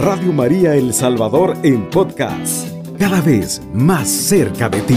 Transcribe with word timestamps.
Radio 0.00 0.32
María 0.32 0.76
El 0.76 0.94
Salvador 0.94 1.56
en 1.64 1.90
podcast, 1.90 2.68
cada 3.00 3.20
vez 3.20 3.60
más 3.74 4.08
cerca 4.08 4.68
de 4.68 4.80
ti. 4.82 4.96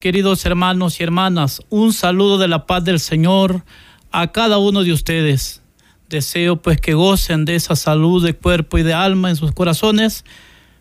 Queridos 0.00 0.44
hermanos 0.46 0.98
y 0.98 1.04
hermanas, 1.04 1.62
un 1.68 1.92
saludo 1.92 2.38
de 2.38 2.48
la 2.48 2.66
paz 2.66 2.82
del 2.82 2.98
Señor 2.98 3.64
a 4.10 4.32
cada 4.32 4.58
uno 4.58 4.82
de 4.82 4.92
ustedes. 4.92 5.62
Deseo 6.08 6.60
pues 6.60 6.80
que 6.80 6.94
gocen 6.94 7.44
de 7.44 7.54
esa 7.54 7.76
salud 7.76 8.24
de 8.24 8.34
cuerpo 8.34 8.78
y 8.78 8.82
de 8.82 8.94
alma 8.94 9.30
en 9.30 9.36
sus 9.36 9.52
corazones, 9.52 10.24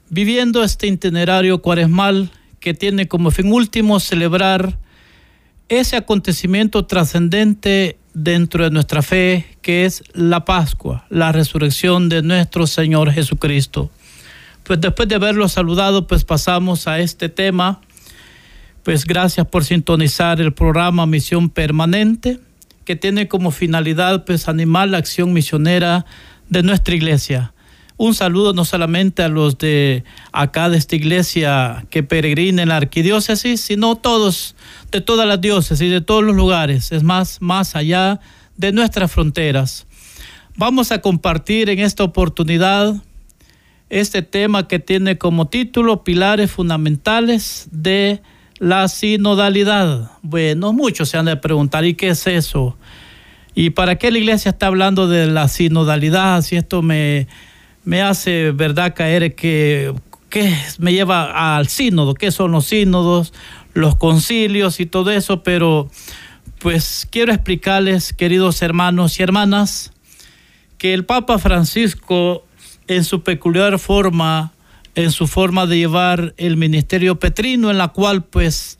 viviendo 0.09 0.63
este 0.63 0.87
itinerario 0.87 1.61
cuaresmal 1.61 2.31
que 2.59 2.73
tiene 2.73 3.07
como 3.07 3.29
fin 3.29 3.53
último 3.53 3.99
celebrar 3.99 4.79
ese 5.69 5.97
acontecimiento 5.97 6.87
trascendente 6.87 7.99
dentro 8.15 8.63
de 8.63 8.71
nuestra 8.71 9.03
fe, 9.03 9.45
que 9.61 9.85
es 9.85 10.03
la 10.13 10.45
Pascua, 10.45 11.05
la 11.09 11.31
resurrección 11.31 12.09
de 12.09 12.23
nuestro 12.23 12.65
Señor 12.65 13.11
Jesucristo. 13.11 13.91
Pues 14.63 14.81
después 14.81 15.07
de 15.07 15.15
haberlo 15.15 15.47
saludado, 15.47 16.07
pues 16.07 16.23
pasamos 16.23 16.87
a 16.87 16.99
este 16.99 17.29
tema. 17.29 17.81
Pues 18.83 19.05
gracias 19.05 19.45
por 19.47 19.65
sintonizar 19.65 20.39
el 20.41 20.53
programa 20.53 21.05
Misión 21.05 21.49
Permanente, 21.49 22.39
que 22.85 22.95
tiene 22.95 23.27
como 23.27 23.51
finalidad 23.51 24.25
pues 24.25 24.47
animar 24.47 24.87
la 24.87 24.97
acción 24.97 25.33
misionera 25.33 26.05
de 26.49 26.63
nuestra 26.63 26.95
iglesia. 26.95 27.53
Un 27.97 28.13
saludo 28.13 28.53
no 28.53 28.65
solamente 28.65 29.23
a 29.23 29.29
los 29.29 29.57
de 29.57 30.03
acá 30.33 30.69
de 30.69 30.77
esta 30.77 30.97
iglesia 30.97 31.85
que 31.89 32.03
peregrina 32.03 32.63
en 32.63 32.69
la 32.69 32.77
arquidiócesis, 32.77 33.61
sino 33.61 33.95
todos, 33.95 34.55
de 34.91 34.99
todas 34.99 35.25
las 35.25 35.39
diócesis, 35.39 35.89
de 35.89 36.01
todos 36.01 36.23
los 36.23 36.35
lugares, 36.35 36.91
es 36.91 37.03
más, 37.03 37.41
más 37.41 37.75
allá 37.75 38.19
de 38.57 38.73
nuestras 38.73 39.11
fronteras. 39.11 39.87
Vamos 40.57 40.91
a 40.91 40.99
compartir 40.99 41.69
en 41.69 41.79
esta 41.79 42.03
oportunidad 42.03 42.95
este 43.89 44.21
tema 44.21 44.67
que 44.67 44.79
tiene 44.79 45.17
como 45.17 45.47
título 45.47 46.03
Pilares 46.03 46.51
Fundamentales 46.51 47.67
de 47.71 48.21
la 48.59 48.87
Sinodalidad. 48.89 50.11
Bueno, 50.21 50.73
muchos 50.73 51.09
se 51.09 51.17
han 51.17 51.25
de 51.25 51.37
preguntar, 51.37 51.85
¿y 51.85 51.93
qué 51.93 52.09
es 52.09 52.27
eso? 52.27 52.77
¿Y 53.53 53.69
para 53.69 53.95
qué 53.95 54.11
la 54.11 54.17
iglesia 54.17 54.51
está 54.51 54.67
hablando 54.67 55.07
de 55.07 55.27
la 55.27 55.47
sinodalidad? 55.47 56.41
Si 56.41 56.57
esto 56.57 56.81
me 56.81 57.27
me 57.85 58.01
hace, 58.01 58.51
¿verdad?, 58.51 58.93
caer 58.95 59.35
que, 59.35 59.93
me 60.79 60.91
lleva 60.91 61.55
al 61.55 61.69
sínodo, 61.69 62.13
qué 62.13 62.29
son 62.29 62.51
los 62.51 62.65
sínodos, 62.65 63.31
los 63.73 63.95
concilios 63.95 64.81
y 64.81 64.85
todo 64.85 65.11
eso, 65.11 65.43
pero 65.43 65.89
pues 66.59 67.07
quiero 67.09 67.31
explicarles, 67.31 68.11
queridos 68.11 68.61
hermanos 68.61 69.17
y 69.17 69.23
hermanas, 69.23 69.93
que 70.77 70.93
el 70.93 71.05
Papa 71.05 71.37
Francisco, 71.37 72.43
en 72.87 73.05
su 73.05 73.23
peculiar 73.23 73.79
forma, 73.79 74.51
en 74.95 75.11
su 75.11 75.25
forma 75.25 75.67
de 75.67 75.77
llevar 75.77 76.33
el 76.35 76.57
ministerio 76.57 77.17
petrino, 77.17 77.71
en 77.71 77.77
la 77.77 77.89
cual 77.89 78.25
pues 78.25 78.77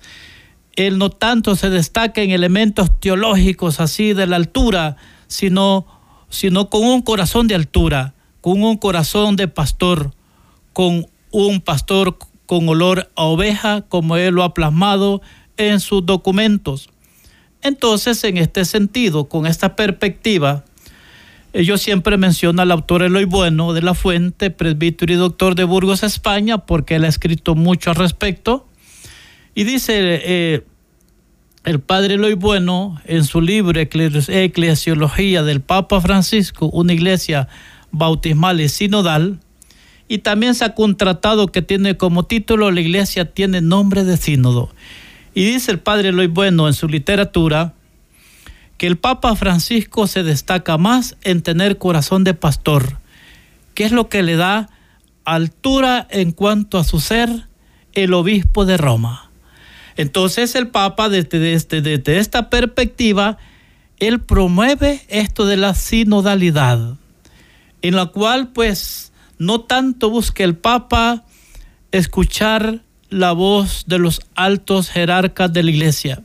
él 0.76 0.98
no 0.98 1.10
tanto 1.10 1.56
se 1.56 1.70
destaca 1.70 2.22
en 2.22 2.32
elementos 2.32 3.00
teológicos 3.00 3.80
así 3.80 4.12
de 4.12 4.28
la 4.28 4.36
altura, 4.36 4.98
sino, 5.28 5.88
sino 6.30 6.70
con 6.70 6.84
un 6.84 7.02
corazón 7.02 7.48
de 7.48 7.56
altura 7.56 8.15
con 8.46 8.62
un 8.62 8.78
corazón 8.78 9.36
de 9.38 9.48
pastor, 9.48 10.12
con 10.72 11.08
un 11.32 11.62
pastor 11.62 12.16
con 12.46 12.70
olor 12.70 13.10
a 13.16 13.24
oveja, 13.24 13.82
como 13.90 14.18
él 14.18 14.36
lo 14.36 14.44
ha 14.44 14.54
plasmado 14.54 15.24
en 15.58 15.80
sus 15.80 16.06
documentos. 16.06 16.92
Entonces, 17.64 18.24
en 18.24 18.38
este 18.38 18.64
sentido, 18.66 19.30
con 19.30 19.48
esta 19.48 19.76
perspectiva, 19.76 20.64
yo 21.56 21.80
siempre 21.80 22.18
menciono 22.18 22.62
al 22.62 22.72
autor 22.72 23.02
Eloy 23.02 23.26
Bueno 23.26 23.74
de 23.74 23.82
la 23.82 23.96
Fuente, 23.96 24.52
presbítero 24.52 25.12
y 25.12 25.16
doctor 25.16 25.56
de 25.56 25.64
Burgos, 25.64 26.04
España, 26.04 26.60
porque 26.60 26.98
él 26.98 27.06
ha 27.06 27.08
escrito 27.08 27.56
mucho 27.56 27.90
al 27.90 27.96
respecto. 27.96 28.68
Y 29.56 29.64
dice 29.64 30.22
eh, 30.24 30.64
el 31.64 31.80
padre 31.80 32.14
Eloy 32.14 32.36
Bueno 32.36 33.02
en 33.06 33.24
su 33.24 33.42
libro 33.42 33.82
Eclesiología 33.82 35.42
del 35.42 35.62
Papa 35.62 36.00
Francisco, 36.00 36.68
una 36.68 36.94
iglesia 36.94 37.48
bautismal 37.98 38.62
y 38.62 38.70
sinodal, 38.70 39.40
y 40.08 40.20
también 40.20 40.54
se 40.54 40.66
ha 40.66 40.76
contratado 40.76 41.48
que 41.48 41.62
tiene 41.62 41.98
como 41.98 42.24
título 42.24 42.70
La 42.72 42.82
iglesia 42.82 43.32
tiene 43.34 43.62
nombre 43.62 44.04
de 44.04 44.18
sínodo. 44.18 44.70
Y 45.34 45.46
dice 45.46 45.72
el 45.72 45.80
padre 45.80 46.10
Eloy 46.10 46.28
Bueno 46.28 46.68
en 46.68 46.74
su 46.74 46.88
literatura 46.88 47.74
que 48.78 48.88
el 48.88 48.98
Papa 48.98 49.36
Francisco 49.36 50.06
se 50.06 50.24
destaca 50.24 50.78
más 50.78 51.16
en 51.24 51.42
tener 51.42 51.78
corazón 51.78 52.24
de 52.24 52.34
pastor, 52.34 53.00
que 53.74 53.86
es 53.86 53.92
lo 53.92 54.10
que 54.10 54.22
le 54.22 54.36
da 54.36 54.70
altura 55.24 56.08
en 56.10 56.32
cuanto 56.32 56.78
a 56.78 56.84
su 56.84 57.00
ser 57.00 57.48
el 57.94 58.14
obispo 58.14 58.66
de 58.66 58.78
Roma. 58.78 59.32
Entonces 59.98 60.56
el 60.56 60.68
Papa 60.68 61.10
desde, 61.10 61.40
desde, 61.40 61.82
desde 61.82 62.20
esta 62.20 62.50
perspectiva, 62.50 63.38
él 64.00 64.20
promueve 64.20 65.02
esto 65.08 65.46
de 65.46 65.58
la 65.58 65.74
sinodalidad 65.74 66.98
en 67.82 67.96
la 67.96 68.08
cual 68.08 68.50
pues 68.50 69.12
no 69.38 69.62
tanto 69.62 70.10
busca 70.10 70.44
el 70.44 70.56
Papa 70.56 71.26
escuchar 71.92 72.82
la 73.10 73.32
voz 73.32 73.86
de 73.88 74.00
los 74.00 74.22
altos 74.36 74.90
jerarcas 74.90 75.52
de 75.54 75.64
la 75.64 75.72
iglesia, 75.72 76.22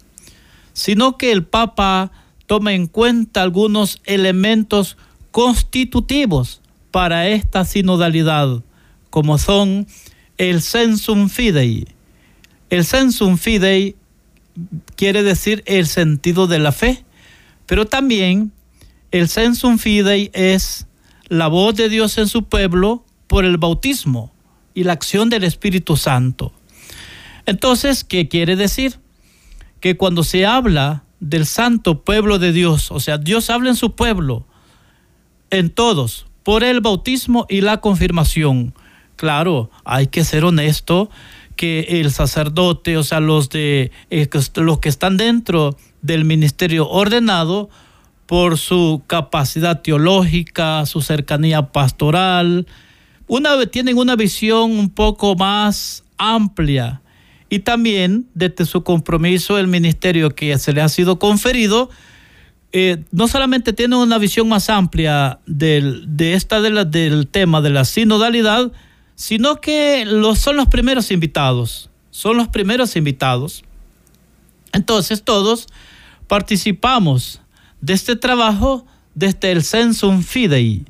sino 0.72 1.18
que 1.18 1.32
el 1.32 1.44
Papa 1.44 2.10
toma 2.46 2.72
en 2.72 2.86
cuenta 2.86 3.42
algunos 3.42 4.00
elementos 4.04 4.96
constitutivos 5.30 6.60
para 6.90 7.28
esta 7.28 7.64
sinodalidad, 7.64 8.62
como 9.10 9.38
son 9.38 9.86
el 10.38 10.62
sensum 10.62 11.28
fidei. 11.28 11.86
El 12.70 12.84
sensum 12.84 13.36
fidei 13.36 13.96
quiere 14.96 15.22
decir 15.22 15.62
el 15.66 15.86
sentido 15.86 16.46
de 16.46 16.58
la 16.58 16.72
fe, 16.72 17.04
pero 17.66 17.86
también 17.86 18.52
el 19.10 19.28
sensum 19.28 19.78
fidei 19.78 20.30
es 20.32 20.86
la 21.30 21.46
voz 21.46 21.76
de 21.76 21.88
Dios 21.88 22.18
en 22.18 22.28
su 22.28 22.42
pueblo 22.42 23.04
por 23.28 23.44
el 23.44 23.56
bautismo 23.56 24.32
y 24.74 24.82
la 24.84 24.92
acción 24.92 25.30
del 25.30 25.44
Espíritu 25.44 25.96
Santo. 25.96 26.52
Entonces, 27.46 28.04
¿qué 28.04 28.28
quiere 28.28 28.56
decir? 28.56 28.98
Que 29.78 29.96
cuando 29.96 30.24
se 30.24 30.44
habla 30.44 31.04
del 31.20 31.46
santo 31.46 32.02
pueblo 32.02 32.40
de 32.40 32.52
Dios, 32.52 32.90
o 32.90 32.98
sea, 32.98 33.16
Dios 33.16 33.48
habla 33.48 33.70
en 33.70 33.76
su 33.76 33.94
pueblo, 33.94 34.44
en 35.50 35.70
todos, 35.70 36.26
por 36.42 36.64
el 36.64 36.80
bautismo 36.80 37.46
y 37.48 37.60
la 37.60 37.80
confirmación. 37.80 38.74
Claro, 39.14 39.70
hay 39.84 40.08
que 40.08 40.24
ser 40.24 40.44
honesto 40.44 41.10
que 41.54 42.00
el 42.00 42.10
sacerdote, 42.10 42.96
o 42.96 43.04
sea, 43.04 43.20
los 43.20 43.50
de 43.50 43.92
eh, 44.10 44.28
los 44.56 44.78
que 44.80 44.88
están 44.88 45.16
dentro 45.16 45.76
del 46.02 46.24
ministerio 46.24 46.88
ordenado, 46.88 47.70
por 48.30 48.58
su 48.58 49.02
capacidad 49.08 49.82
teológica, 49.82 50.86
su 50.86 51.02
cercanía 51.02 51.72
pastoral. 51.72 52.64
Tienen 53.72 53.98
una 53.98 54.14
visión 54.14 54.70
un 54.70 54.88
poco 54.88 55.34
más 55.34 56.04
amplia 56.16 57.02
y 57.48 57.58
también 57.58 58.28
desde 58.34 58.66
su 58.66 58.84
compromiso, 58.84 59.58
el 59.58 59.66
ministerio 59.66 60.30
que 60.30 60.56
se 60.58 60.72
le 60.72 60.80
ha 60.80 60.88
sido 60.88 61.18
conferido, 61.18 61.90
eh, 62.70 63.02
no 63.10 63.26
solamente 63.26 63.72
tienen 63.72 63.98
una 63.98 64.18
visión 64.18 64.48
más 64.48 64.70
amplia 64.70 65.40
del, 65.46 66.04
de 66.16 66.34
esta 66.34 66.60
de 66.60 66.84
del 66.84 67.26
tema 67.26 67.60
de 67.60 67.70
la 67.70 67.84
sinodalidad, 67.84 68.70
sino 69.16 69.60
que 69.60 70.06
son 70.36 70.54
los 70.54 70.68
primeros 70.68 71.10
invitados, 71.10 71.90
son 72.12 72.36
los 72.36 72.46
primeros 72.46 72.94
invitados. 72.94 73.64
Entonces 74.72 75.24
todos 75.24 75.66
participamos 76.28 77.40
de 77.80 77.92
este 77.92 78.16
trabajo 78.16 78.86
desde 79.14 79.52
el 79.52 79.62
Sensum 79.62 80.22
Fidei. 80.22 80.84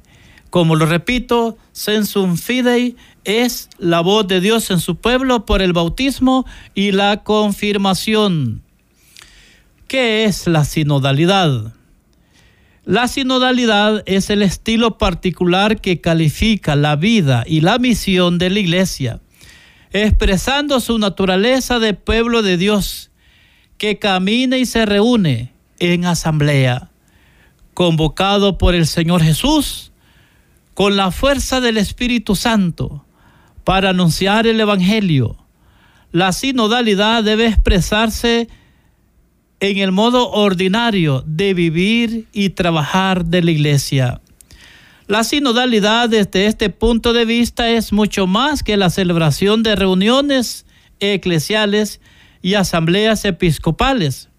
Como 0.51 0.75
lo 0.75 0.87
repito, 0.87 1.57
Sensum 1.73 2.37
Fidei 2.37 2.97
es 3.25 3.69
la 3.79 4.01
voz 4.01 4.27
de 4.27 4.41
Dios 4.41 4.71
en 4.71 4.81
su 4.81 4.97
pueblo 4.97 5.47
por 5.47 5.63
el 5.63 5.73
bautismo 5.73 6.45
y 6.75 6.93
la 6.93 7.23
confirmación. 7.23 8.63
¿Qué 9.87 10.25
es 10.25 10.47
la 10.47 10.65
sinodalidad? 10.65 11.75
La 12.85 13.07
sinodalidad 13.07 14.03
es 14.07 14.31
el 14.31 14.43
estilo 14.43 14.99
particular 14.99 15.81
que 15.81 16.01
califica 16.01 16.75
la 16.75 16.97
vida 16.97 17.45
y 17.47 17.61
la 17.61 17.79
misión 17.79 18.39
de 18.39 18.51
la 18.51 18.59
iglesia, 18.59 19.21
expresando 19.93 20.81
su 20.81 20.99
naturaleza 20.99 21.79
de 21.79 21.95
pueblo 21.95 22.43
de 22.43 22.57
Dios, 22.57 23.11
que 23.79 23.99
camina 23.99 24.59
y 24.59 24.67
se 24.67 24.87
reúne 24.87 25.53
en 25.81 26.05
asamblea, 26.05 26.91
convocado 27.75 28.59
por 28.59 28.75
el 28.75 28.87
Señor 28.87 29.23
Jesús 29.23 29.91
con 30.75 30.97
la 30.97 31.11
fuerza 31.11 31.61
del 31.61 31.79
Espíritu 31.79 32.37
Santo 32.37 33.05
para 33.65 33.91
anunciar 33.91 34.47
el 34.47 34.61
Evangelio. 34.61 35.37
La 36.13 36.33
sinodalidad 36.33 37.25
debe 37.25 37.47
expresarse 37.47 38.49
en 39.61 39.79
el 39.79 39.93
modo 39.93 40.31
ordinario 40.31 41.23
de 41.27 41.55
vivir 41.55 42.27
y 42.33 42.51
trabajar 42.51 43.27
de 43.27 43.43
la 43.43 43.51
iglesia. 43.51 44.21
La 45.07 45.25
sinodalidad 45.25 46.09
desde 46.09 46.47
este 46.47 46.71
punto 46.71 47.13
de 47.13 47.25
vista 47.25 47.69
es 47.69 47.93
mucho 47.93 48.27
más 48.27 48.63
que 48.63 48.77
la 48.77 48.91
celebración 48.91 49.63
de 49.63 49.77
reuniones 49.77 50.67
eclesiales 51.01 52.01
y 52.43 52.55
asambleas 52.55 53.25
episcopales 53.25 54.30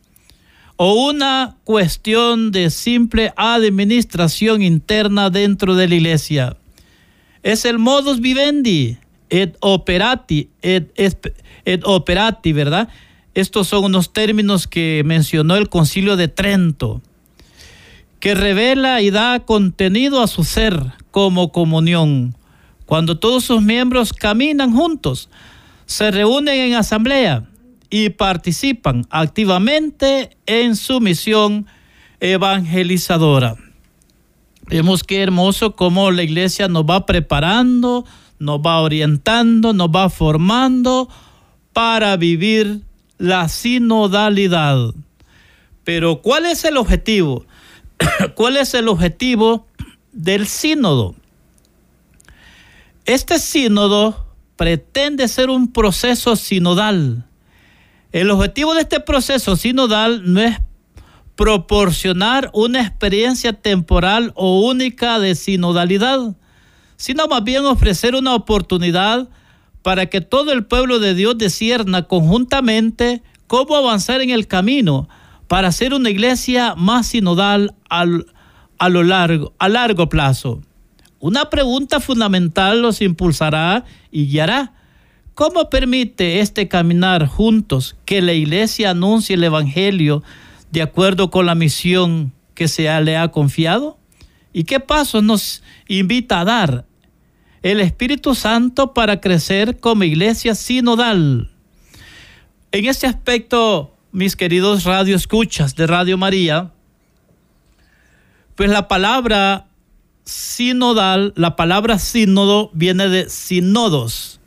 o 0.83 0.95
una 0.95 1.57
cuestión 1.63 2.51
de 2.51 2.72
simple 2.72 3.31
administración 3.36 4.63
interna 4.63 5.30
dentro 5.30 5.75
de 5.75 5.88
la 5.88 5.94
iglesia. 5.94 6.57
Es 7.44 7.66
el 7.66 7.78
modus 7.78 8.19
vivendi 8.19 8.98
et 9.30 9.56
operati, 9.60 10.50
et, 10.63 10.92
et 11.66 11.83
operati, 11.86 12.51
¿verdad? 12.51 12.89
Estos 13.36 13.68
son 13.68 13.83
unos 13.83 14.12
términos 14.12 14.66
que 14.66 15.04
mencionó 15.06 15.56
el 15.56 15.69
concilio 15.69 16.18
de 16.18 16.30
Trento 16.30 17.00
que 18.19 18.34
revela 18.34 19.04
y 19.04 19.12
da 19.12 19.42
contenido 19.42 20.24
a 20.24 20.25
su 20.25 20.44
ser 20.44 20.81
como 21.12 21.51
comunión. 21.51 22.36
Cuando 22.88 23.19
todos 23.19 23.44
sus 23.44 23.62
miembros 23.62 24.13
caminan 24.13 24.75
juntos, 24.75 25.30
se 25.86 26.10
reúnen 26.10 26.60
en 26.60 26.74
asamblea 26.74 27.50
y 27.91 28.09
participan 28.09 29.05
activamente 29.11 30.35
en 30.47 30.75
su 30.75 30.99
misión 30.99 31.67
evangelizadora. 32.21 33.57
Vemos 34.67 35.03
qué 35.03 35.21
hermoso 35.21 35.75
cómo 35.75 36.09
la 36.09 36.23
iglesia 36.23 36.69
nos 36.69 36.85
va 36.85 37.05
preparando, 37.05 38.05
nos 38.39 38.59
va 38.61 38.79
orientando, 38.79 39.73
nos 39.73 39.89
va 39.89 40.09
formando 40.09 41.09
para 41.73 42.15
vivir 42.15 42.81
la 43.17 43.49
sinodalidad. 43.49 44.93
Pero 45.83 46.21
¿cuál 46.21 46.45
es 46.45 46.63
el 46.63 46.77
objetivo? 46.77 47.45
¿Cuál 48.35 48.55
es 48.55 48.73
el 48.73 48.88
objetivo 48.88 49.67
del 50.13 50.47
sínodo? 50.47 51.15
Este 53.05 53.39
sínodo 53.39 54.25
pretende 54.55 55.27
ser 55.27 55.49
un 55.49 55.73
proceso 55.73 56.38
sinodal. 56.38 57.25
El 58.12 58.30
objetivo 58.30 58.74
de 58.74 58.81
este 58.81 59.00
proceso 59.00 59.56
sinodal 59.56 60.34
no 60.34 60.42
es 60.42 60.58
proporcionar 61.36 62.52
una 62.54 62.81
experiencia 62.81 63.54
temporal 63.54 64.34
o 64.36 64.68
única 64.68 65.18
de 65.19 65.34
sinodalidad, 65.36 66.36
sino 66.98 67.28
más 67.28 67.44
bien 67.44 67.66
ofrecer 67.66 68.16
una 68.16 68.36
oportunidad 68.36 69.30
para 69.81 70.08
que 70.08 70.22
todo 70.22 70.52
el 70.52 70.66
pueblo 70.66 71.00
de 71.00 71.16
Dios 71.16 71.38
discierna 71.38 72.04
conjuntamente 72.04 73.24
cómo 73.48 73.75
avanzar 73.75 74.22
en 74.22 74.30
el 74.30 74.48
camino 74.48 75.08
para 75.48 75.72
ser 75.72 75.94
una 75.94 76.10
iglesia 76.10 76.75
más 76.75 77.08
sinodal 77.08 77.75
a 77.90 78.06
lo 78.90 79.04
largo, 79.04 79.54
a 79.58 79.69
largo 79.69 80.10
plazo. 80.10 80.62
Una 81.19 81.50
pregunta 81.50 82.00
fundamental 82.00 82.81
los 82.81 83.02
impulsará 83.02 83.86
y 84.12 84.28
guiará. 84.28 84.74
¿Cómo 85.33 85.69
permite 85.69 86.39
este 86.39 86.68
caminar 86.68 87.28
juntos 87.28 87.95
que 88.06 88.22
la 88.22 88.33
iglesia 88.33 88.92
anuncie 88.92 89.36
el 89.36 89.44
Evangelio 89.44 90.24
de 90.72 90.81
acuerdo 90.81 91.31
con 91.31 91.45
la 91.45 91.56
misión 91.56 92.33
que 92.54 92.68
se 92.68 93.01
le 93.01 93.18
ha 93.18 93.30
confiado? 93.30 93.98
¿Y 94.54 94.66
qué 94.66 94.80
pasos 94.80 95.24
nos 95.24 95.63
invita 95.88 96.42
a 96.42 96.45
dar 96.45 96.86
el 97.63 97.80
Espíritu 97.80 98.36
Santo 98.36 98.94
para 98.94 99.22
crecer 99.22 99.80
como 99.80 100.04
iglesia 100.04 100.56
sinodal? 100.56 101.50
En 102.72 102.86
este 102.86 103.07
aspecto 103.07 103.95
mis 104.12 104.36
queridos 104.36 104.84
radio 104.84 105.16
escuchas 105.16 105.75
de 105.75 105.88
Radio 105.88 106.18
María, 106.18 106.72
pues 108.56 108.69
la 108.69 108.89
palabra 108.89 109.68
sinodal, 110.25 111.34
la 111.38 111.56
palabra 111.56 111.98
sínodo 111.98 112.69
viene 112.74 113.07
de 113.07 113.30
sinodos, 113.30 114.40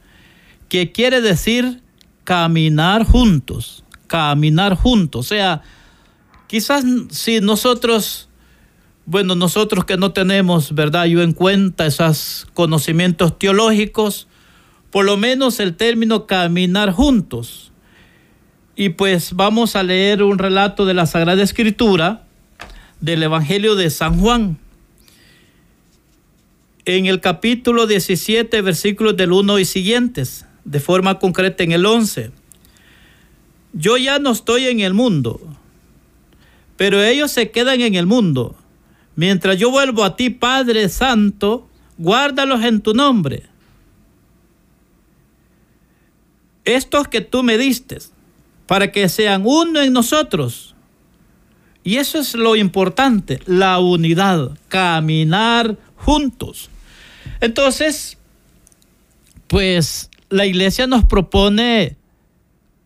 que 0.75 0.91
quiere 0.91 1.21
decir 1.21 1.82
caminar 2.25 3.05
juntos, 3.05 3.85
caminar 4.09 4.75
juntos. 4.75 5.25
O 5.25 5.29
sea, 5.29 5.62
quizás 6.49 6.85
si 7.11 7.41
nosotros, 7.41 8.29
bueno, 9.06 9.37
nosotros 9.37 9.85
que 9.85 9.97
no 9.97 10.11
tenemos, 10.11 10.75
¿verdad? 10.75 11.05
Yo 11.05 11.23
en 11.23 11.32
cuenta 11.32 11.87
esos 11.87 12.49
conocimientos 12.55 13.38
teológicos, 13.38 14.26
por 14.91 15.05
lo 15.05 15.17
menos 15.17 15.61
el 15.61 15.76
término 15.76 16.26
caminar 16.26 16.91
juntos 16.91 17.70
y 18.75 18.88
pues 18.88 19.35
vamos 19.35 19.77
a 19.77 19.85
leer 19.85 20.25
un 20.25 20.38
relato 20.38 20.87
de 20.87 20.94
la 20.94 21.06
Sagrada 21.06 21.44
Escritura 21.44 22.27
del 23.00 23.23
Evangelio 23.23 23.77
de 23.77 23.91
San 23.91 24.19
Juan. 24.19 24.59
En 26.85 27.06
el 27.06 27.20
capítulo 27.20 27.87
17, 27.87 28.61
versículos 28.61 29.17
del 29.17 29.31
1 29.31 29.61
y 29.61 29.65
siguientes, 29.67 30.47
de 30.65 30.81
forma 30.81 31.19
concreta 31.19 31.63
en 31.63 31.73
el 31.73 31.85
11. 31.85 32.31
Yo 33.73 33.97
ya 33.97 34.19
no 34.19 34.31
estoy 34.31 34.67
en 34.67 34.81
el 34.81 34.95
mundo, 34.95 35.41
pero 36.77 37.03
ellos 37.03 37.31
se 37.31 37.51
quedan 37.51 37.81
en 37.81 37.95
el 37.95 38.07
mundo. 38.07 38.57
Mientras 39.17 39.59
yo 39.59 39.71
vuelvo 39.71 40.05
a 40.05 40.17
ti, 40.17 40.31
Padre 40.31 40.89
Santo, 40.89 41.69
guárdalos 41.99 42.63
en 42.65 42.81
tu 42.81 42.95
nombre. 42.95 43.45
Estos 46.65 47.09
que 47.09 47.21
tú 47.21 47.43
me 47.43 47.59
diste 47.59 47.99
para 48.67 48.91
que 48.91 49.09
sean 49.09 49.43
uno 49.45 49.81
en 49.81 49.93
nosotros. 49.93 50.75
Y 51.83 51.97
eso 51.97 52.19
es 52.19 52.35
lo 52.35 52.57
importante, 52.57 53.41
la 53.45 53.79
unidad, 53.79 54.59
caminar 54.69 55.77
juntos. 55.97 56.71
Entonces, 57.41 58.17
pues 59.49 60.09
la 60.31 60.47
iglesia 60.47 60.87
nos 60.87 61.05
propone 61.05 61.97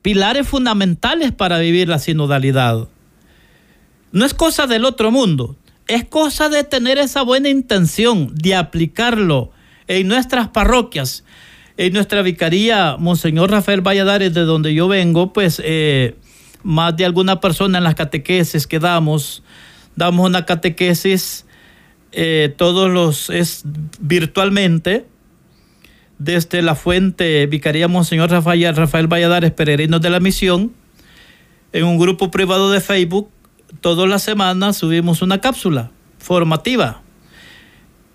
pilares 0.03 0.47
fundamentales 0.47 1.33
para 1.33 1.59
vivir 1.59 1.89
la 1.89 1.99
sinodalidad. 1.99 2.89
No 4.13 4.25
es 4.25 4.35
cosa 4.35 4.67
del 4.67 4.85
otro 4.85 5.11
mundo, 5.11 5.57
es 5.87 6.05
cosa 6.05 6.49
de 6.49 6.65
tener 6.65 6.99
esa 6.99 7.23
buena 7.23 7.49
intención 7.49 8.35
de 8.35 8.55
aplicarlo 8.55 9.51
en 9.87 10.09
nuestras 10.09 10.49
parroquias, 10.49 11.25
en 11.77 11.93
nuestra 11.93 12.23
vicaría, 12.23 12.97
Monseñor 12.99 13.51
Rafael 13.51 13.81
Valladares, 13.81 14.35
de 14.35 14.43
donde 14.43 14.75
yo 14.75 14.89
vengo, 14.89 15.33
pues 15.33 15.61
eh, 15.65 16.17
más 16.63 16.97
de 16.97 17.05
alguna 17.05 17.41
persona 17.41 17.79
en 17.79 17.85
las 17.85 17.95
catequesis 17.95 18.67
que 18.67 18.79
damos, 18.79 19.43
damos 19.95 20.27
una 20.27 20.45
catequesis 20.45 21.47
eh, 22.13 22.55
todos 22.57 22.91
los, 22.91 23.31
es 23.31 23.63
virtualmente, 24.01 25.07
desde 26.19 26.63
la 26.63 26.75
fuente 26.75 27.47
Vicaría 27.47 27.89
Monseñor 27.89 28.31
Rafael, 28.31 28.75
Rafael 28.75 29.07
Valladares, 29.07 29.53
Peregrinos 29.53 30.01
de 30.01 30.11
la 30.11 30.21
Misión, 30.21 30.73
en 31.73 31.85
un 31.85 31.99
grupo 31.99 32.31
privado 32.31 32.71
de 32.71 32.81
Facebook, 32.81 33.31
todas 33.81 34.09
las 34.09 34.23
semanas 34.23 34.77
subimos 34.77 35.23
una 35.23 35.41
cápsula 35.41 35.91
formativa. 36.19 37.03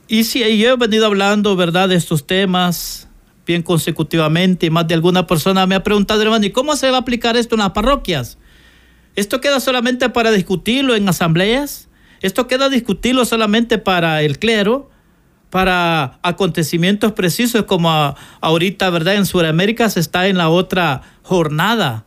Y 0.08 0.26
si 0.26 0.40
yo 0.58 0.74
he 0.74 0.76
venido 0.76 1.06
hablando, 1.06 1.56
¿verdad?, 1.56 1.90
de 1.90 1.96
estos 1.96 2.28
temas, 2.28 3.08
bien 3.46 3.62
consecutivamente 3.62 4.66
y 4.66 4.70
más 4.70 4.88
de 4.88 4.94
alguna 4.94 5.28
persona 5.28 5.66
me 5.66 5.76
ha 5.76 5.84
preguntado, 5.84 6.22
hermano, 6.22 6.46
¿y 6.46 6.52
cómo 6.52 6.76
se 6.76 6.90
va 6.90 6.98
a 6.98 7.00
aplicar 7.02 7.38
esto 7.38 7.56
en 7.56 7.60
las 7.60 7.72
parroquias? 7.72 8.38
¿Esto 9.16 9.42
queda 9.42 9.60
solamente 9.60 10.10
para 10.10 10.32
discutirlo 10.32 10.96
en 10.96 11.08
asambleas? 11.08 11.90
¿Esto 12.22 12.48
queda 12.48 12.70
discutirlo 12.70 13.26
solamente 13.26 13.78
para 13.78 14.22
el 14.24 14.40
clero? 14.40 14.90
Para 15.54 16.18
acontecimientos 16.24 17.12
precisos 17.12 17.66
como 17.66 18.16
ahorita, 18.42 18.90
¿verdad? 18.90 19.14
En 19.14 19.28
Sudamérica 19.28 19.88
se 19.88 20.00
está 20.00 20.26
en 20.28 20.40
la 20.40 20.50
otra 20.50 21.04
jornada. 21.22 22.06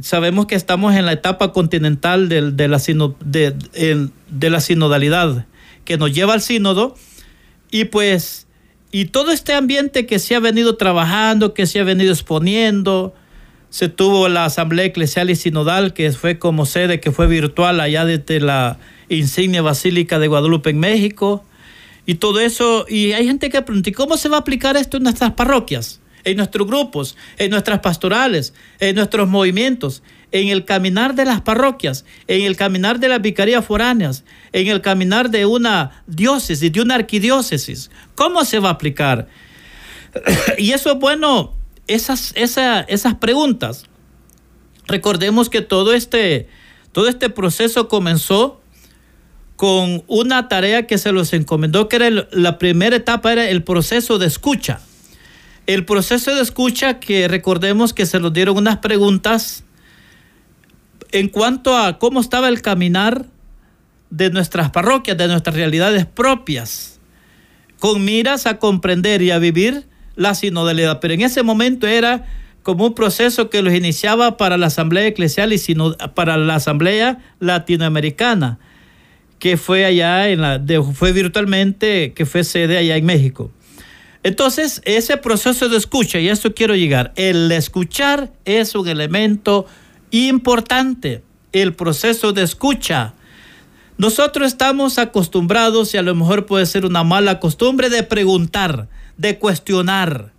Sabemos 0.00 0.46
que 0.46 0.54
estamos 0.54 0.94
en 0.94 1.06
la 1.06 1.12
etapa 1.12 1.52
continental 1.52 2.28
de 2.28 2.68
la 2.68 4.60
sinodalidad 4.60 5.46
que 5.84 5.98
nos 5.98 6.12
lleva 6.12 6.34
al 6.34 6.40
sínodo 6.40 6.94
y 7.72 7.86
pues 7.86 8.46
y 8.92 9.06
todo 9.06 9.32
este 9.32 9.52
ambiente 9.52 10.06
que 10.06 10.20
se 10.20 10.36
ha 10.36 10.40
venido 10.40 10.76
trabajando, 10.76 11.52
que 11.52 11.66
se 11.66 11.80
ha 11.80 11.84
venido 11.84 12.12
exponiendo, 12.12 13.12
se 13.70 13.88
tuvo 13.88 14.28
la 14.28 14.44
Asamblea 14.44 14.84
Eclesial 14.84 15.30
y 15.30 15.34
Sinodal, 15.34 15.94
que 15.94 16.12
fue 16.12 16.38
como 16.38 16.64
sede, 16.64 17.00
que 17.00 17.10
fue 17.10 17.26
virtual 17.26 17.80
allá 17.80 18.04
desde 18.04 18.38
la 18.38 18.78
insignia 19.08 19.62
Basílica 19.62 20.20
de 20.20 20.28
Guadalupe 20.28 20.70
en 20.70 20.78
México, 20.78 21.44
y 22.06 22.14
todo 22.16 22.40
eso, 22.40 22.86
y 22.88 23.12
hay 23.12 23.26
gente 23.26 23.50
que 23.50 23.60
pregunta, 23.62 23.90
¿y 23.90 23.92
cómo 23.92 24.16
se 24.16 24.28
va 24.28 24.36
a 24.36 24.40
aplicar 24.40 24.76
esto 24.76 24.96
en 24.96 25.02
nuestras 25.02 25.32
parroquias, 25.32 26.00
en 26.24 26.36
nuestros 26.36 26.66
grupos, 26.66 27.16
en 27.36 27.50
nuestras 27.50 27.80
pastorales, 27.80 28.54
en 28.80 28.96
nuestros 28.96 29.28
movimientos? 29.28 30.02
en 30.32 30.48
el 30.48 30.64
caminar 30.64 31.14
de 31.14 31.24
las 31.24 31.40
parroquias, 31.40 32.04
en 32.26 32.42
el 32.42 32.56
caminar 32.56 32.98
de 32.98 33.08
las 33.08 33.22
vicarías 33.22 33.64
foráneas, 33.64 34.24
en 34.52 34.66
el 34.66 34.82
caminar 34.82 35.30
de 35.30 35.46
una 35.46 36.02
diócesis, 36.08 36.72
de 36.72 36.80
una 36.80 36.96
arquidiócesis. 36.96 37.90
¿Cómo 38.16 38.44
se 38.44 38.58
va 38.58 38.70
a 38.70 38.72
aplicar? 38.72 39.28
y 40.58 40.72
eso 40.72 40.92
es 40.92 40.98
bueno, 40.98 41.54
esas, 41.86 42.34
esas 42.34 43.14
preguntas 43.14 43.86
Recordemos 44.86 45.50
que 45.50 45.62
todo 45.62 45.94
este, 45.94 46.48
todo 46.92 47.08
este 47.08 47.28
proceso 47.28 47.88
comenzó 47.88 48.60
con 49.56 50.04
una 50.06 50.48
tarea 50.48 50.86
que 50.86 50.98
se 50.98 51.12
los 51.12 51.32
encomendó, 51.32 51.88
que 51.88 51.96
era 51.96 52.28
la 52.30 52.58
primera 52.58 52.96
etapa, 52.96 53.32
era 53.32 53.48
el 53.48 53.62
proceso 53.64 54.18
de 54.18 54.26
escucha. 54.26 54.80
El 55.66 55.84
proceso 55.84 56.34
de 56.34 56.42
escucha 56.42 57.00
que 57.00 57.26
recordemos 57.26 57.92
que 57.92 58.06
se 58.06 58.20
nos 58.20 58.32
dieron 58.32 58.56
unas 58.56 58.78
preguntas 58.78 59.64
en 61.10 61.28
cuanto 61.28 61.76
a 61.76 61.98
cómo 61.98 62.20
estaba 62.20 62.48
el 62.48 62.62
caminar 62.62 63.26
de 64.10 64.30
nuestras 64.30 64.70
parroquias, 64.70 65.16
de 65.16 65.26
nuestras 65.26 65.56
realidades 65.56 66.06
propias, 66.06 67.00
con 67.78 68.04
miras 68.04 68.46
a 68.46 68.58
comprender 68.58 69.22
y 69.22 69.30
a 69.30 69.38
vivir 69.38 69.86
la 70.14 70.34
sinodalidad. 70.34 71.00
Pero 71.00 71.14
en 71.14 71.22
ese 71.22 71.42
momento 71.42 71.86
era 71.86 72.26
como 72.62 72.86
un 72.86 72.94
proceso 72.94 73.48
que 73.48 73.62
los 73.62 73.74
iniciaba 73.74 74.36
para 74.36 74.56
la 74.56 74.66
Asamblea 74.66 75.06
Eclesial 75.06 75.52
y 75.52 75.60
para 76.14 76.36
la 76.36 76.56
Asamblea 76.56 77.18
Latinoamericana, 77.38 78.58
que 79.38 79.56
fue 79.56 79.84
allá 79.84 80.28
en 80.28 80.40
la, 80.40 80.60
fue 80.94 81.12
virtualmente, 81.12 82.12
que 82.14 82.26
fue 82.26 82.44
sede 82.44 82.78
allá 82.78 82.96
en 82.96 83.04
México. 83.04 83.50
Entonces, 84.22 84.82
ese 84.84 85.16
proceso 85.18 85.68
de 85.68 85.76
escucha, 85.76 86.18
y 86.18 86.28
a 86.28 86.32
eso 86.32 86.52
quiero 86.52 86.74
llegar, 86.74 87.12
el 87.16 87.50
escuchar 87.52 88.32
es 88.44 88.74
un 88.74 88.88
elemento 88.88 89.66
importante, 90.10 91.22
el 91.52 91.74
proceso 91.74 92.32
de 92.32 92.42
escucha. 92.42 93.14
Nosotros 93.98 94.48
estamos 94.48 94.98
acostumbrados, 94.98 95.94
y 95.94 95.98
a 95.98 96.02
lo 96.02 96.14
mejor 96.14 96.46
puede 96.46 96.66
ser 96.66 96.84
una 96.84 97.04
mala 97.04 97.38
costumbre, 97.38 97.88
de 97.88 98.02
preguntar, 98.02 98.88
de 99.16 99.38
cuestionar. 99.38 100.32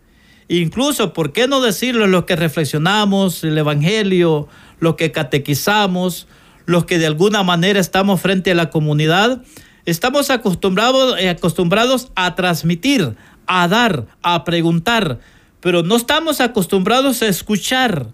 Incluso, 0.49 1.13
¿por 1.13 1.31
qué 1.31 1.47
no 1.47 1.61
decirlo 1.61 2.07
lo 2.07 2.25
que 2.25 2.35
reflexionamos, 2.35 3.43
el 3.43 3.57
Evangelio, 3.57 4.47
lo 4.79 4.95
que 4.95 5.11
catequizamos, 5.11 6.27
los 6.67 6.85
que 6.85 6.99
de 6.99 7.07
alguna 7.07 7.41
manera 7.41 7.79
estamos 7.79 8.21
frente 8.21 8.51
a 8.51 8.55
la 8.55 8.69
comunidad? 8.69 9.41
Estamos 9.85 10.29
acostumbrados, 10.29 11.19
eh, 11.19 11.29
acostumbrados 11.29 12.11
a 12.13 12.35
transmitir, 12.35 13.15
a 13.47 13.67
dar, 13.67 14.05
a 14.21 14.43
preguntar, 14.43 15.19
pero 15.61 15.81
no 15.81 15.95
estamos 15.95 16.39
acostumbrados 16.39 17.23
a 17.23 17.27
escuchar 17.27 18.13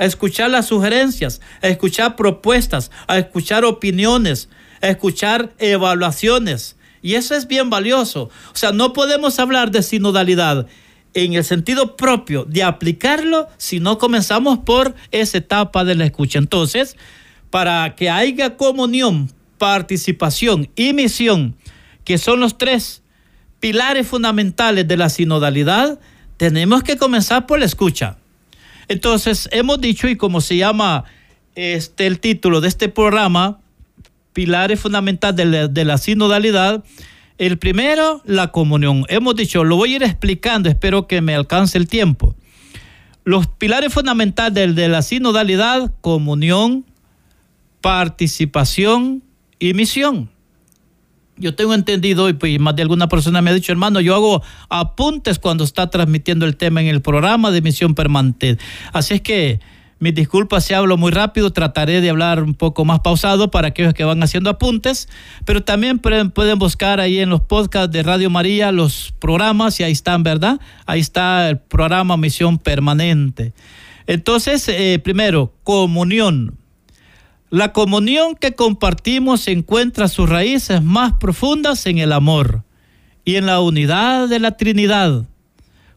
a 0.00 0.06
escuchar 0.06 0.50
las 0.50 0.66
sugerencias, 0.66 1.42
a 1.60 1.68
escuchar 1.68 2.16
propuestas, 2.16 2.90
a 3.06 3.18
escuchar 3.18 3.66
opiniones, 3.66 4.48
a 4.80 4.88
escuchar 4.88 5.52
evaluaciones. 5.58 6.76
Y 7.02 7.16
eso 7.16 7.34
es 7.34 7.46
bien 7.46 7.68
valioso. 7.68 8.30
O 8.52 8.56
sea, 8.56 8.72
no 8.72 8.94
podemos 8.94 9.38
hablar 9.38 9.70
de 9.70 9.82
sinodalidad 9.82 10.66
en 11.12 11.34
el 11.34 11.44
sentido 11.44 11.96
propio 11.96 12.44
de 12.44 12.62
aplicarlo 12.62 13.48
si 13.58 13.78
no 13.78 13.98
comenzamos 13.98 14.60
por 14.60 14.94
esa 15.10 15.36
etapa 15.36 15.84
de 15.84 15.96
la 15.96 16.06
escucha. 16.06 16.38
Entonces, 16.38 16.96
para 17.50 17.94
que 17.96 18.08
haya 18.08 18.56
comunión, 18.56 19.30
participación 19.58 20.70
y 20.76 20.92
misión, 20.92 21.56
que 22.04 22.18
son 22.18 22.40
los 22.40 22.56
tres 22.56 23.02
pilares 23.58 24.06
fundamentales 24.06 24.88
de 24.88 24.96
la 24.96 25.10
sinodalidad, 25.10 26.00
tenemos 26.36 26.82
que 26.82 26.96
comenzar 26.96 27.46
por 27.46 27.58
la 27.58 27.66
escucha. 27.66 28.16
Entonces, 28.88 29.48
hemos 29.52 29.80
dicho, 29.80 30.08
y 30.08 30.16
como 30.16 30.40
se 30.40 30.56
llama 30.56 31.04
este, 31.54 32.06
el 32.06 32.18
título 32.18 32.60
de 32.60 32.68
este 32.68 32.88
programa, 32.88 33.60
Pilares 34.32 34.80
Fundamentales 34.80 35.36
de 35.36 35.84
la, 35.84 35.96
de 35.96 35.98
Sinodalidad, 35.98 36.82
el 37.38 37.58
primero, 37.58 38.22
la 38.24 38.48
comunión. 38.48 39.04
Hemos 39.08 39.34
dicho, 39.34 39.64
lo 39.64 39.76
voy 39.76 39.92
a 39.92 39.96
ir 39.96 40.02
explicando, 40.02 40.68
espero 40.68 41.06
que 41.06 41.20
me 41.20 41.34
alcance 41.34 41.78
el 41.78 41.88
tiempo. 41.88 42.34
Los 43.24 43.46
pilares 43.46 43.92
fundamentales 43.92 44.74
de 44.74 44.88
la 44.88 45.02
sinodalidad, 45.02 45.92
comunión, 46.00 46.84
participación 47.80 49.22
y 49.58 49.74
misión 49.74 50.30
yo 51.40 51.54
tengo 51.54 51.74
entendido, 51.74 52.28
y 52.28 52.34
pues 52.34 52.60
más 52.60 52.76
de 52.76 52.82
alguna 52.82 53.08
persona 53.08 53.40
me 53.42 53.50
ha 53.50 53.54
dicho, 53.54 53.72
hermano, 53.72 54.00
yo 54.00 54.14
hago 54.14 54.42
apuntes 54.68 55.38
cuando 55.38 55.64
está 55.64 55.88
transmitiendo 55.88 56.44
el 56.46 56.56
tema 56.56 56.82
en 56.82 56.88
el 56.88 57.00
programa 57.00 57.50
de 57.50 57.62
misión 57.62 57.94
permanente. 57.94 58.58
Así 58.92 59.14
es 59.14 59.20
que 59.22 59.58
mis 59.98 60.14
disculpas 60.14 60.64
si 60.64 60.74
hablo 60.74 60.96
muy 60.96 61.10
rápido, 61.10 61.52
trataré 61.52 62.00
de 62.00 62.10
hablar 62.10 62.42
un 62.42 62.54
poco 62.54 62.84
más 62.84 63.00
pausado 63.00 63.50
para 63.50 63.68
aquellos 63.68 63.94
que 63.94 64.04
van 64.04 64.22
haciendo 64.22 64.50
apuntes, 64.50 65.08
pero 65.44 65.62
también 65.62 65.98
pueden, 65.98 66.58
buscar 66.58 67.00
ahí 67.00 67.18
en 67.18 67.30
los 67.30 67.40
podcasts 67.40 67.90
de 67.90 68.02
Radio 68.02 68.30
María 68.30 68.70
los 68.70 69.14
programas 69.18 69.80
y 69.80 69.82
ahí 69.82 69.92
están, 69.92 70.22
¿verdad? 70.22 70.60
Ahí 70.86 71.00
está 71.00 71.48
el 71.48 71.58
programa 71.58 72.16
Misión 72.16 72.58
Permanente. 72.58 73.54
Entonces, 74.06 74.68
eh, 74.68 75.00
primero, 75.02 75.54
comunión. 75.64 76.59
La 77.50 77.72
comunión 77.72 78.36
que 78.36 78.54
compartimos 78.54 79.48
encuentra 79.48 80.06
sus 80.08 80.28
raíces 80.28 80.82
más 80.82 81.14
profundas 81.14 81.84
en 81.86 81.98
el 81.98 82.12
amor 82.12 82.64
y 83.24 83.36
en 83.36 83.46
la 83.46 83.60
unidad 83.60 84.28
de 84.28 84.38
la 84.38 84.56
Trinidad. 84.56 85.26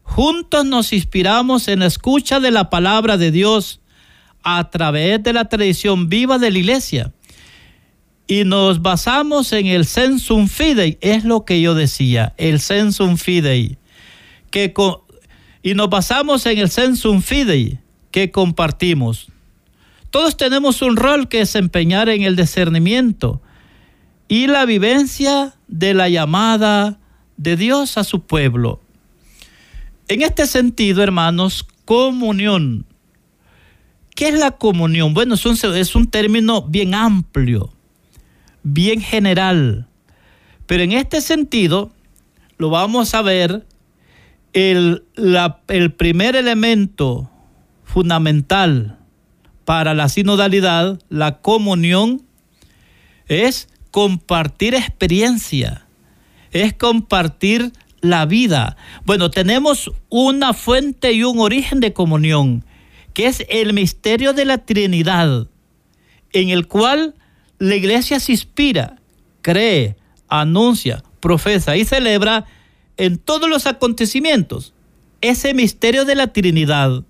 Juntos 0.02 0.64
nos 0.64 0.92
inspiramos 0.92 1.68
en 1.68 1.78
la 1.78 1.86
escucha 1.86 2.40
de 2.40 2.50
la 2.50 2.70
palabra 2.70 3.16
de 3.16 3.30
Dios 3.30 3.80
a 4.42 4.68
través 4.70 5.22
de 5.22 5.32
la 5.32 5.44
tradición 5.46 6.08
viva 6.08 6.38
de 6.38 6.50
la 6.50 6.58
iglesia 6.58 7.12
y 8.26 8.44
nos 8.44 8.82
basamos 8.82 9.52
en 9.52 9.66
el 9.66 9.84
sensum 9.84 10.48
fidei, 10.48 10.98
es 11.00 11.24
lo 11.24 11.44
que 11.44 11.60
yo 11.60 11.74
decía, 11.74 12.34
el 12.36 12.60
sensum 12.60 13.16
fidei, 13.16 13.78
que 14.50 14.72
y 15.62 15.74
nos 15.74 15.90
basamos 15.90 16.46
en 16.46 16.58
el 16.58 16.70
sensum 16.70 17.22
fidei 17.22 17.78
que 18.10 18.30
compartimos. 18.30 19.28
Todos 20.14 20.36
tenemos 20.36 20.80
un 20.80 20.94
rol 20.94 21.26
que 21.28 21.38
desempeñar 21.38 22.08
en 22.08 22.22
el 22.22 22.36
discernimiento 22.36 23.42
y 24.28 24.46
la 24.46 24.64
vivencia 24.64 25.54
de 25.66 25.92
la 25.92 26.08
llamada 26.08 27.00
de 27.36 27.56
Dios 27.56 27.98
a 27.98 28.04
su 28.04 28.20
pueblo. 28.24 28.80
En 30.06 30.22
este 30.22 30.46
sentido, 30.46 31.02
hermanos, 31.02 31.66
comunión. 31.84 32.86
¿Qué 34.14 34.28
es 34.28 34.38
la 34.38 34.52
comunión? 34.52 35.14
Bueno, 35.14 35.34
es 35.34 35.94
un, 35.96 36.06
término 36.06 36.62
bien 36.62 36.94
amplio, 36.94 37.72
bien 38.62 39.00
general. 39.00 39.88
Pero 40.66 40.84
en 40.84 40.92
este 40.92 41.22
sentido, 41.22 41.90
lo 42.56 42.70
vamos 42.70 43.14
a 43.16 43.22
ver, 43.22 43.66
el 44.52 45.02
primer 45.96 46.36
elemento 46.36 47.28
fundamental 47.82 49.00
para 49.64 49.94
la 49.94 50.08
sinodalidad, 50.08 51.00
la 51.08 51.38
comunión, 51.38 52.22
es 53.26 53.68
compartir 53.90 54.74
experiencia, 54.74 55.86
es 56.52 56.74
compartir 56.74 57.72
la 58.00 58.26
vida. 58.26 58.76
Bueno, 59.04 59.30
tenemos 59.30 59.90
una 60.10 60.52
fuente 60.52 61.12
y 61.12 61.24
un 61.24 61.38
origen 61.38 61.80
de 61.80 61.92
comunión, 61.92 62.64
que 63.14 63.26
es 63.26 63.44
el 63.48 63.72
misterio 63.72 64.32
de 64.32 64.44
la 64.44 64.58
Trinidad, 64.58 65.48
en 66.32 66.48
el 66.50 66.66
cual 66.66 67.14
la 67.58 67.76
iglesia 67.76 68.20
se 68.20 68.32
inspira, 68.32 68.96
cree, 69.40 69.96
anuncia, 70.28 71.02
profesa 71.20 71.76
y 71.76 71.84
celebra 71.84 72.44
en 72.96 73.18
todos 73.18 73.48
los 73.48 73.66
acontecimientos 73.66 74.74
ese 75.20 75.54
misterio 75.54 76.04
de 76.04 76.16
la 76.16 76.32
Trinidad 76.32 77.04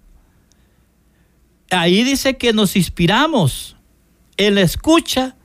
ahí 1.74 2.04
dice 2.04 2.36
que 2.36 2.52
nos 2.52 2.76
inspiramos 2.76 3.76
en 4.36 4.54
la 4.54 4.62
escucha 4.62 5.36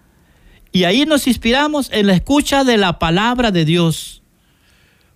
y 0.72 0.84
ahí 0.84 1.06
nos 1.06 1.28
inspiramos 1.28 1.90
en 1.92 2.08
la 2.08 2.14
escucha 2.14 2.64
de 2.64 2.78
la 2.78 3.00
palabra 3.00 3.52
de 3.52 3.66
Dios. 3.66 4.22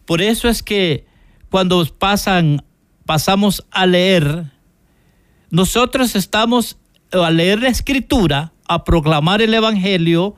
Por 0.05 0.21
eso 0.21 0.49
es 0.49 0.63
que 0.63 1.05
cuando 1.49 1.85
pasan, 1.85 2.63
pasamos 3.05 3.65
a 3.71 3.85
leer, 3.85 4.45
nosotros 5.49 6.15
estamos 6.15 6.77
a 7.11 7.29
leer 7.29 7.61
la 7.61 7.69
escritura, 7.69 8.53
a 8.67 8.83
proclamar 8.83 9.41
el 9.41 9.53
evangelio, 9.53 10.35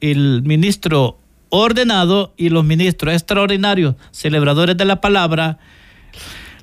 el 0.00 0.42
ministro 0.42 1.18
ordenado 1.48 2.32
y 2.36 2.48
los 2.48 2.64
ministros 2.64 3.12
extraordinarios, 3.12 3.96
celebradores 4.10 4.76
de 4.76 4.84
la 4.84 5.00
palabra, 5.00 5.58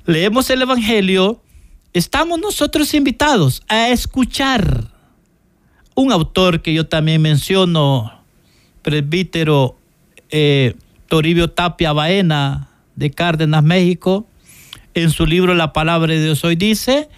leemos 0.06 0.50
el 0.50 0.62
evangelio 0.62 1.42
estamos 1.92 2.38
nosotros 2.40 2.94
invitados 2.94 3.62
a 3.68 3.88
escuchar 3.88 4.88
un 5.94 6.12
autor 6.12 6.62
que 6.62 6.72
yo 6.72 6.86
también 6.86 7.20
menciono, 7.20 8.12
presbítero 8.82 9.76
eh, 10.30 10.74
Toribio 11.08 11.50
Tapia 11.50 11.92
Baena 11.92 12.68
de 12.94 13.10
Cárdenas, 13.10 13.62
México, 13.64 14.26
en 14.94 15.10
su 15.10 15.26
libro 15.26 15.54
La 15.54 15.72
Palabra 15.72 16.12
de 16.12 16.22
Dios 16.22 16.44
hoy 16.44 16.56
dice 16.56 17.08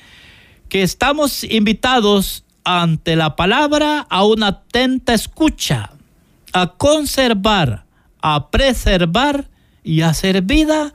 que 0.68 0.82
estamos 0.82 1.44
invitados 1.44 2.44
ante 2.64 3.16
la 3.16 3.36
palabra 3.36 4.06
a 4.08 4.24
una 4.24 4.48
atenta 4.48 5.12
escucha, 5.12 5.90
a 6.52 6.68
conservar, 6.68 7.84
a 8.20 8.50
preservar 8.50 9.48
y 9.84 10.00
a 10.00 10.08
hacer 10.08 10.42
vida 10.42 10.94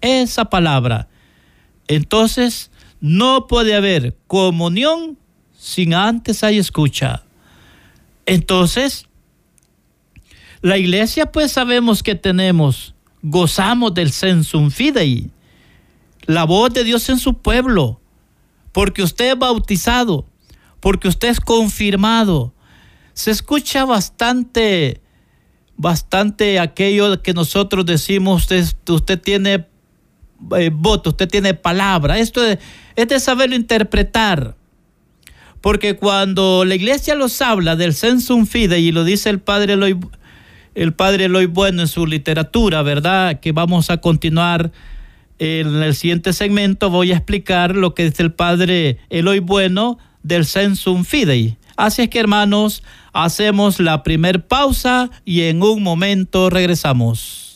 esa 0.00 0.44
palabra. 0.44 1.08
Entonces, 1.88 2.70
no 3.00 3.46
puede 3.46 3.74
haber 3.74 4.16
comunión 4.26 5.18
sin 5.58 5.94
antes 5.94 6.42
hay 6.44 6.58
escucha. 6.58 7.24
Entonces, 8.26 9.06
la 10.60 10.78
iglesia 10.78 11.30
pues 11.32 11.52
sabemos 11.52 12.02
que 12.02 12.14
tenemos, 12.14 12.94
gozamos 13.22 13.94
del 13.94 14.12
sensum 14.12 14.70
fidei, 14.70 15.30
la 16.26 16.44
voz 16.44 16.72
de 16.72 16.84
Dios 16.84 17.08
en 17.08 17.18
su 17.18 17.34
pueblo, 17.34 18.00
porque 18.72 19.02
usted 19.02 19.32
es 19.32 19.38
bautizado, 19.38 20.26
porque 20.80 21.08
usted 21.08 21.28
es 21.28 21.40
confirmado. 21.40 22.52
Se 23.14 23.30
escucha 23.30 23.84
bastante, 23.84 25.00
bastante 25.76 26.58
aquello 26.60 27.22
que 27.22 27.34
nosotros 27.34 27.86
decimos, 27.86 28.42
usted, 28.42 28.66
usted 28.88 29.20
tiene 29.20 29.66
eh, 30.56 30.70
voto, 30.72 31.10
usted 31.10 31.28
tiene 31.28 31.54
palabra. 31.54 32.18
Esto 32.18 32.44
es, 32.44 32.58
es 32.96 33.08
de 33.08 33.20
saberlo 33.20 33.56
interpretar. 33.56 34.54
Porque 35.60 35.96
cuando 35.96 36.64
la 36.64 36.74
iglesia 36.74 37.14
los 37.14 37.40
habla 37.42 37.76
del 37.76 37.94
sensum 37.94 38.46
fidei 38.46 38.86
y 38.86 38.92
lo 38.92 39.04
dice 39.04 39.28
el 39.30 39.40
padre 39.40 39.74
Eloy, 39.74 39.98
el 40.74 40.92
padre 40.92 41.24
Eloy 41.24 41.46
Bueno 41.46 41.82
en 41.82 41.88
su 41.88 42.06
literatura, 42.06 42.82
¿verdad? 42.82 43.40
Que 43.40 43.52
vamos 43.52 43.90
a 43.90 43.98
continuar 43.98 44.70
en 45.38 45.82
el 45.82 45.94
siguiente 45.94 46.32
segmento, 46.32 46.90
voy 46.90 47.12
a 47.12 47.16
explicar 47.16 47.76
lo 47.76 47.94
que 47.94 48.04
dice 48.04 48.22
el 48.22 48.32
padre 48.32 48.98
Eloy 49.10 49.40
Bueno 49.40 49.98
del 50.22 50.44
sensum 50.44 51.04
fidei. 51.04 51.56
Así 51.76 52.02
es 52.02 52.08
que 52.08 52.18
hermanos, 52.18 52.82
hacemos 53.12 53.78
la 53.78 54.02
primer 54.02 54.46
pausa 54.46 55.10
y 55.24 55.42
en 55.42 55.62
un 55.62 55.82
momento 55.82 56.50
regresamos. 56.50 57.47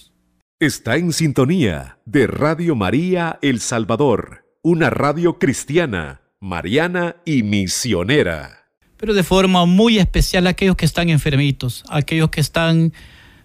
Está 0.63 0.97
en 0.97 1.13
sintonía 1.13 1.99
de 2.05 2.29
Radio 2.29 2.77
María 2.77 3.37
El 3.43 3.59
Salvador, 3.59 4.45
una 4.63 4.91
radio 4.91 5.41
cristiana 5.41 6.21
mariana 6.39 7.17
y 7.25 7.43
misionera. 7.43 8.69
Pero 8.97 9.13
de 9.13 9.25
forma 9.25 9.67
muy 9.67 9.99
especial 9.99 10.47
aquellos 10.47 10.77
que 10.77 10.85
están 10.85 11.09
enfermitos, 11.09 11.83
aquellos 11.91 12.31
que 12.31 12.41
están 12.41 12.93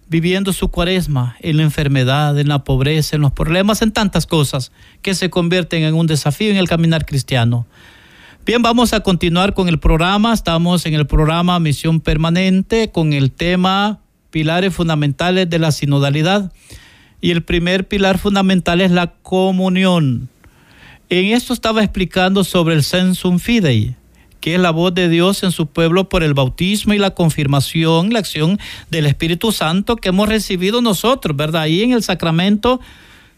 viviendo 0.08 0.52
su 0.52 0.68
cuaresma 0.68 1.34
en 1.40 1.56
la 1.56 1.64
enfermedad, 1.64 2.38
en 2.38 2.46
la 2.46 2.62
pobreza, 2.62 3.16
en 3.16 3.22
los 3.22 3.32
problemas, 3.32 3.82
en 3.82 3.90
tantas 3.90 4.24
cosas 4.24 4.70
que 5.02 5.16
se 5.16 5.28
convierten 5.28 5.82
en 5.82 5.94
un 5.94 6.06
desafío 6.06 6.52
en 6.52 6.56
el 6.56 6.68
caminar 6.68 7.04
cristiano. 7.04 7.66
Bien, 8.46 8.62
vamos 8.62 8.92
a 8.92 9.00
continuar 9.00 9.54
con 9.54 9.66
el 9.66 9.80
programa. 9.80 10.32
Estamos 10.32 10.86
en 10.86 10.94
el 10.94 11.08
programa 11.08 11.58
Misión 11.58 11.98
Permanente 11.98 12.92
con 12.92 13.12
el 13.12 13.32
tema 13.32 14.02
Pilares 14.30 14.72
Fundamentales 14.72 15.50
de 15.50 15.58
la 15.58 15.72
Sinodalidad. 15.72 16.52
Y 17.20 17.30
el 17.30 17.42
primer 17.42 17.86
pilar 17.88 18.18
fundamental 18.18 18.80
es 18.80 18.90
la 18.90 19.12
comunión. 19.22 20.28
En 21.10 21.26
esto 21.26 21.52
estaba 21.52 21.82
explicando 21.82 22.44
sobre 22.44 22.74
el 22.74 22.82
sensum 22.82 23.38
fidei, 23.38 23.96
que 24.40 24.54
es 24.54 24.60
la 24.60 24.70
voz 24.70 24.94
de 24.94 25.08
Dios 25.08 25.42
en 25.42 25.52
su 25.52 25.66
pueblo 25.66 26.08
por 26.08 26.22
el 26.22 26.34
bautismo 26.34 26.94
y 26.94 26.98
la 26.98 27.14
confirmación, 27.14 28.12
la 28.12 28.18
acción 28.18 28.58
del 28.90 29.06
Espíritu 29.06 29.50
Santo 29.50 29.96
que 29.96 30.10
hemos 30.10 30.28
recibido 30.28 30.82
nosotros, 30.82 31.36
¿verdad? 31.36 31.62
Ahí 31.62 31.82
en 31.82 31.92
el 31.92 32.02
sacramento 32.02 32.80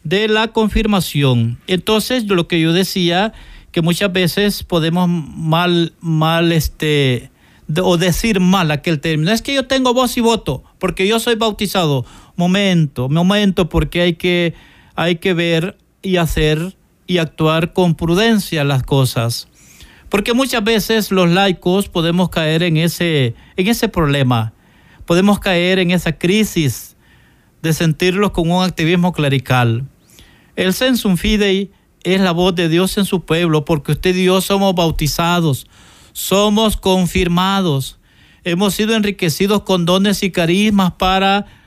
de 0.05 0.29
la 0.29 0.49
confirmación. 0.49 1.59
Entonces, 1.67 2.27
lo 2.27 2.49
que 2.49 2.61
yo 2.61 2.73
decía, 2.73 3.33
que 3.73 3.83
muchas 3.83 4.13
veces 4.13 4.65
podemos 4.65 5.09
mal, 5.09 5.93
mal, 6.01 6.53
este, 6.53 7.31
o 7.83 7.97
decir 7.97 8.41
mal 8.41 8.71
aquel 8.71 9.01
término. 9.01 9.31
Es 9.31 9.43
que 9.43 9.55
yo 9.55 9.67
tengo 9.67 9.95
voz 9.95 10.17
y 10.17 10.21
voto, 10.21 10.65
porque 10.79 11.07
yo 11.07 11.21
soy 11.21 11.37
bautizado. 11.37 12.05
Momento, 12.41 13.11
momento, 13.11 13.69
porque 13.69 14.01
hay 14.01 14.15
que, 14.15 14.55
hay 14.97 15.17
que 15.17 15.35
ver 15.35 15.77
y 16.01 16.17
hacer 16.17 16.75
y 17.07 17.19
actuar 17.19 17.75
con 17.75 17.95
prudencia 17.95 18.65
las 18.65 18.83
cosas. 18.83 19.47
Porque 20.09 20.33
muchas 20.33 20.65
veces 20.65 21.11
los 21.11 21.29
laicos 21.29 21.91
podemos 21.91 22.31
caer 22.31 22.63
en 22.63 22.79
ese, 22.79 23.35
en 23.59 23.69
ese 23.69 23.89
problema, 23.89 24.55
podemos 25.05 25.39
caer 25.39 25.81
en 25.81 25.91
esa 25.91 26.13
crisis 26.13 26.97
de 27.61 27.75
sentirlos 27.75 28.31
con 28.31 28.51
un 28.51 28.65
activismo 28.65 29.13
clerical. 29.13 29.85
El 30.57 30.73
sensum 30.73 31.19
fidei 31.19 31.71
es 32.05 32.23
la 32.23 32.33
voz 32.33 32.55
de 32.55 32.71
Dios 32.71 32.97
en 32.97 33.05
su 33.05 33.21
pueblo, 33.21 33.67
porque 33.67 33.93
usted 33.93 34.17
y 34.17 34.25
yo 34.25 34.41
somos 34.41 34.75
bautizados, 34.75 35.67
somos 36.13 36.79
confirmados, 36.79 37.99
hemos 38.45 38.73
sido 38.73 38.95
enriquecidos 38.95 39.65
con 39.65 39.85
dones 39.85 40.23
y 40.23 40.31
carismas 40.31 40.93
para 40.93 41.60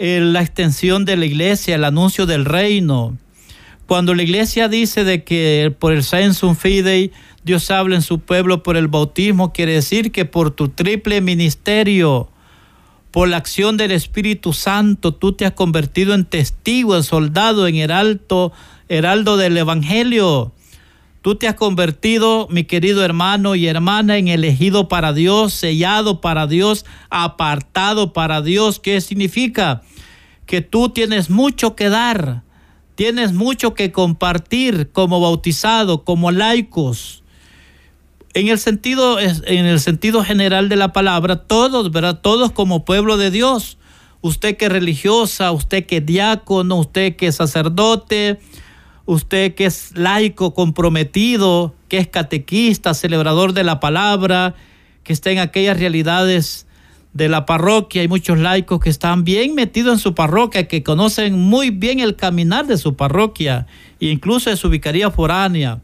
la 0.00 0.40
extensión 0.40 1.04
de 1.04 1.18
la 1.18 1.26
iglesia, 1.26 1.74
el 1.74 1.84
anuncio 1.84 2.24
del 2.24 2.46
reino. 2.46 3.18
Cuando 3.86 4.14
la 4.14 4.22
iglesia 4.22 4.68
dice 4.68 5.04
de 5.04 5.24
que 5.24 5.74
por 5.78 5.92
el 5.92 6.02
sensum 6.02 6.56
fidei 6.56 7.12
Dios 7.44 7.70
habla 7.70 7.96
en 7.96 8.02
su 8.02 8.18
pueblo 8.18 8.62
por 8.62 8.78
el 8.78 8.88
bautismo, 8.88 9.52
quiere 9.52 9.74
decir 9.74 10.10
que 10.10 10.24
por 10.24 10.52
tu 10.52 10.68
triple 10.68 11.20
ministerio, 11.20 12.30
por 13.10 13.28
la 13.28 13.36
acción 13.36 13.76
del 13.76 13.90
Espíritu 13.90 14.54
Santo, 14.54 15.12
tú 15.12 15.32
te 15.32 15.44
has 15.44 15.52
convertido 15.52 16.14
en 16.14 16.24
testigo, 16.24 16.96
en 16.96 17.02
soldado, 17.02 17.66
en 17.66 17.76
heraldo, 17.76 18.52
heraldo 18.88 19.36
del 19.36 19.58
Evangelio. 19.58 20.52
Tú 21.20 21.34
te 21.34 21.46
has 21.46 21.54
convertido, 21.56 22.48
mi 22.50 22.64
querido 22.64 23.04
hermano 23.04 23.54
y 23.54 23.66
hermana, 23.66 24.16
en 24.16 24.28
elegido 24.28 24.88
para 24.88 25.12
Dios, 25.12 25.52
sellado 25.52 26.22
para 26.22 26.46
Dios, 26.46 26.86
apartado 27.10 28.14
para 28.14 28.40
Dios. 28.40 28.80
¿Qué 28.80 29.02
significa? 29.02 29.82
Que 30.50 30.60
tú 30.60 30.90
tienes 30.90 31.30
mucho 31.30 31.76
que 31.76 31.88
dar 31.88 32.42
Tienes 33.00 33.32
mucho 33.32 33.72
que 33.72 33.92
compartir 33.92 34.90
como 34.92 35.22
bautizado, 35.22 36.04
como 36.04 36.32
laicos. 36.32 37.22
En 38.34 38.48
el 38.48 38.58
sentido, 38.58 39.18
en 39.18 39.64
el 39.64 39.80
sentido 39.80 40.22
general 40.22 40.68
de 40.68 40.76
la 40.76 40.92
palabra, 40.92 41.36
todos, 41.36 41.90
¿verdad? 41.92 42.20
Todos 42.20 42.52
como 42.52 42.84
pueblo 42.84 43.16
de 43.16 43.30
Dios. 43.30 43.78
Usted 44.20 44.58
que 44.58 44.68
religiosa, 44.68 45.50
usted 45.50 45.86
que 45.86 46.02
diácono, 46.02 46.76
usted 46.76 47.16
que 47.16 47.32
sacerdote, 47.32 48.38
usted 49.06 49.54
que 49.54 49.64
es 49.64 49.96
laico 49.96 50.52
comprometido, 50.52 51.74
que 51.88 51.96
es 51.96 52.06
catequista, 52.06 52.92
celebrador 52.92 53.54
de 53.54 53.64
la 53.64 53.80
palabra, 53.80 54.54
que 55.04 55.14
está 55.14 55.30
en 55.30 55.38
aquellas 55.38 55.78
realidades 55.78 56.66
de 57.12 57.28
la 57.28 57.46
parroquia. 57.46 58.02
Hay 58.02 58.08
muchos 58.08 58.38
laicos 58.38 58.80
que 58.80 58.90
están 58.90 59.24
bien 59.24 59.54
metidos 59.54 59.94
en 59.94 59.98
su 59.98 60.14
parroquia, 60.14 60.68
que 60.68 60.82
conocen 60.82 61.38
muy 61.38 61.70
bien 61.70 62.00
el 62.00 62.16
caminar 62.16 62.66
de 62.66 62.78
su 62.78 62.96
parroquia 62.96 63.66
incluso 64.00 64.50
de 64.50 64.56
su 64.56 64.68
vicaría 64.68 65.10
foránea. 65.10 65.80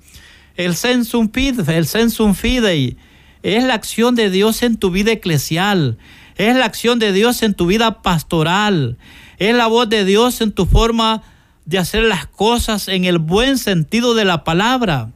El 0.57 0.75
sensum 0.75 1.31
fidei, 1.31 2.97
el 3.43 3.57
es 3.59 3.65
la 3.65 3.75
acción 3.75 4.15
de 4.15 4.31
Dios 4.31 4.63
en 4.63 4.77
tu 4.77 4.91
vida 4.91 5.13
eclesial, 5.13 5.99
es 6.37 6.57
la 6.57 6.65
acción 6.65 6.99
de 6.99 7.13
Dios 7.13 7.43
en 7.43 7.55
tu 7.55 7.67
vida 7.67 8.03
pastoral, 8.03 8.97
es 9.39 9.55
la 9.55 9.67
voz 9.67 9.89
de 9.89 10.05
Dios 10.05 10.41
en 10.41 10.53
tu 10.53 10.67
forma 10.67 11.23
de 11.67 11.79
hacer 11.79 12.05
las 12.05 12.27
cosas 12.27 12.89
en 12.89 13.05
el 13.05 13.19
buen 13.19 13.59
sentido 13.59 14.15
de 14.15 14.25
la 14.25 14.45
palabra. 14.45 15.11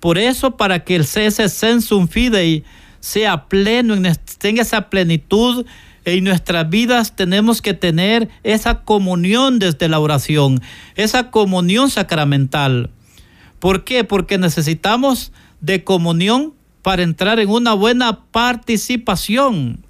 Por 0.00 0.18
eso, 0.18 0.56
para 0.56 0.84
que 0.84 0.96
el 0.96 1.02
ese 1.02 1.48
sensum 1.48 2.08
fidei 2.08 2.64
sea 3.00 3.46
pleno, 3.48 3.94
tenga 4.38 4.62
esa 4.62 4.90
plenitud 4.90 5.66
en 6.04 6.24
nuestras 6.24 6.70
vidas 6.70 7.16
tenemos 7.16 7.60
que 7.60 7.74
tener 7.74 8.28
esa 8.42 8.82
comunión 8.82 9.58
desde 9.58 9.88
la 9.88 10.00
oración, 10.00 10.60
esa 10.94 11.30
comunión 11.30 11.90
sacramental. 11.90 12.90
¿Por 13.58 13.84
qué? 13.84 14.04
Porque 14.04 14.38
necesitamos 14.38 15.32
de 15.60 15.84
comunión 15.84 16.54
para 16.82 17.02
entrar 17.02 17.40
en 17.40 17.50
una 17.50 17.74
buena 17.74 18.24
participación. 18.30 19.84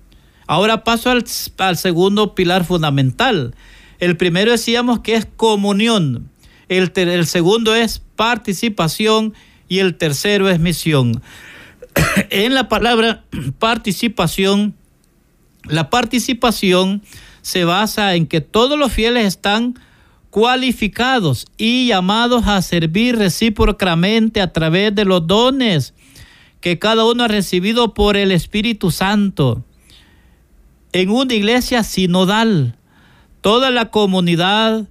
Ahora 0.47 0.83
paso 0.83 1.11
al, 1.11 1.77
segundo 1.77 2.35
pilar 2.35 2.65
fundamental. 2.65 3.55
El 4.01 4.17
primero 4.17 4.51
decíamos 4.51 5.01
que 5.01 5.15
es 5.15 5.27
comunión, 5.37 6.31
el, 6.69 6.91
el 6.97 7.27
segundo 7.27 7.75
es 7.75 8.03
participación 8.17 9.35
y 9.69 9.81
el 9.81 9.97
tercero 9.97 10.49
es 10.49 10.59
misión. 10.59 11.23
en 12.31 12.55
la 12.55 12.69
palabra 12.69 13.25
participación, 13.59 14.75
la 15.65 15.91
participación 15.91 17.03
se 17.43 17.65
basa 17.65 18.15
en 18.15 18.27
que 18.27 18.41
todos 18.41 18.79
los 18.79 18.93
fieles 18.93 19.27
están 19.27 19.75
cualificados 20.31 21.47
y 21.57 21.89
llamados 21.89 22.47
a 22.47 22.61
servir 22.63 23.17
recíprocamente 23.17 24.41
a 24.41 24.53
través 24.53 24.95
de 24.95 25.05
los 25.05 25.27
dones 25.27 25.95
que 26.61 26.79
cada 26.79 27.05
uno 27.05 27.25
ha 27.25 27.29
recibido 27.29 27.95
por 27.95 28.17
el 28.17 28.33
Espíritu 28.33 28.91
Santo. 28.91 29.65
En 30.93 31.11
una 31.11 31.35
iglesia 31.35 31.83
sinodal, 31.83 32.77
toda 33.41 33.71
la 33.71 33.91
comunidad 33.91 34.89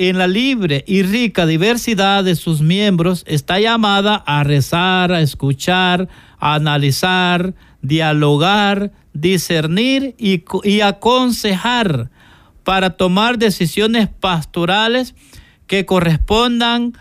en 0.00 0.16
la 0.16 0.26
libre 0.26 0.82
y 0.86 1.02
rica 1.02 1.44
diversidad 1.44 2.24
de 2.24 2.34
sus 2.34 2.62
miembros 2.62 3.22
está 3.26 3.60
llamada 3.60 4.14
a 4.14 4.42
rezar, 4.44 5.12
a 5.12 5.20
escuchar, 5.20 6.08
a 6.38 6.54
analizar, 6.54 7.52
dialogar, 7.82 8.92
discernir 9.12 10.14
y, 10.16 10.42
y 10.64 10.80
aconsejar 10.80 12.10
para 12.64 12.96
tomar 12.96 13.36
decisiones 13.36 14.08
pastorales 14.08 15.14
que 15.66 15.84
correspondan 15.84 16.94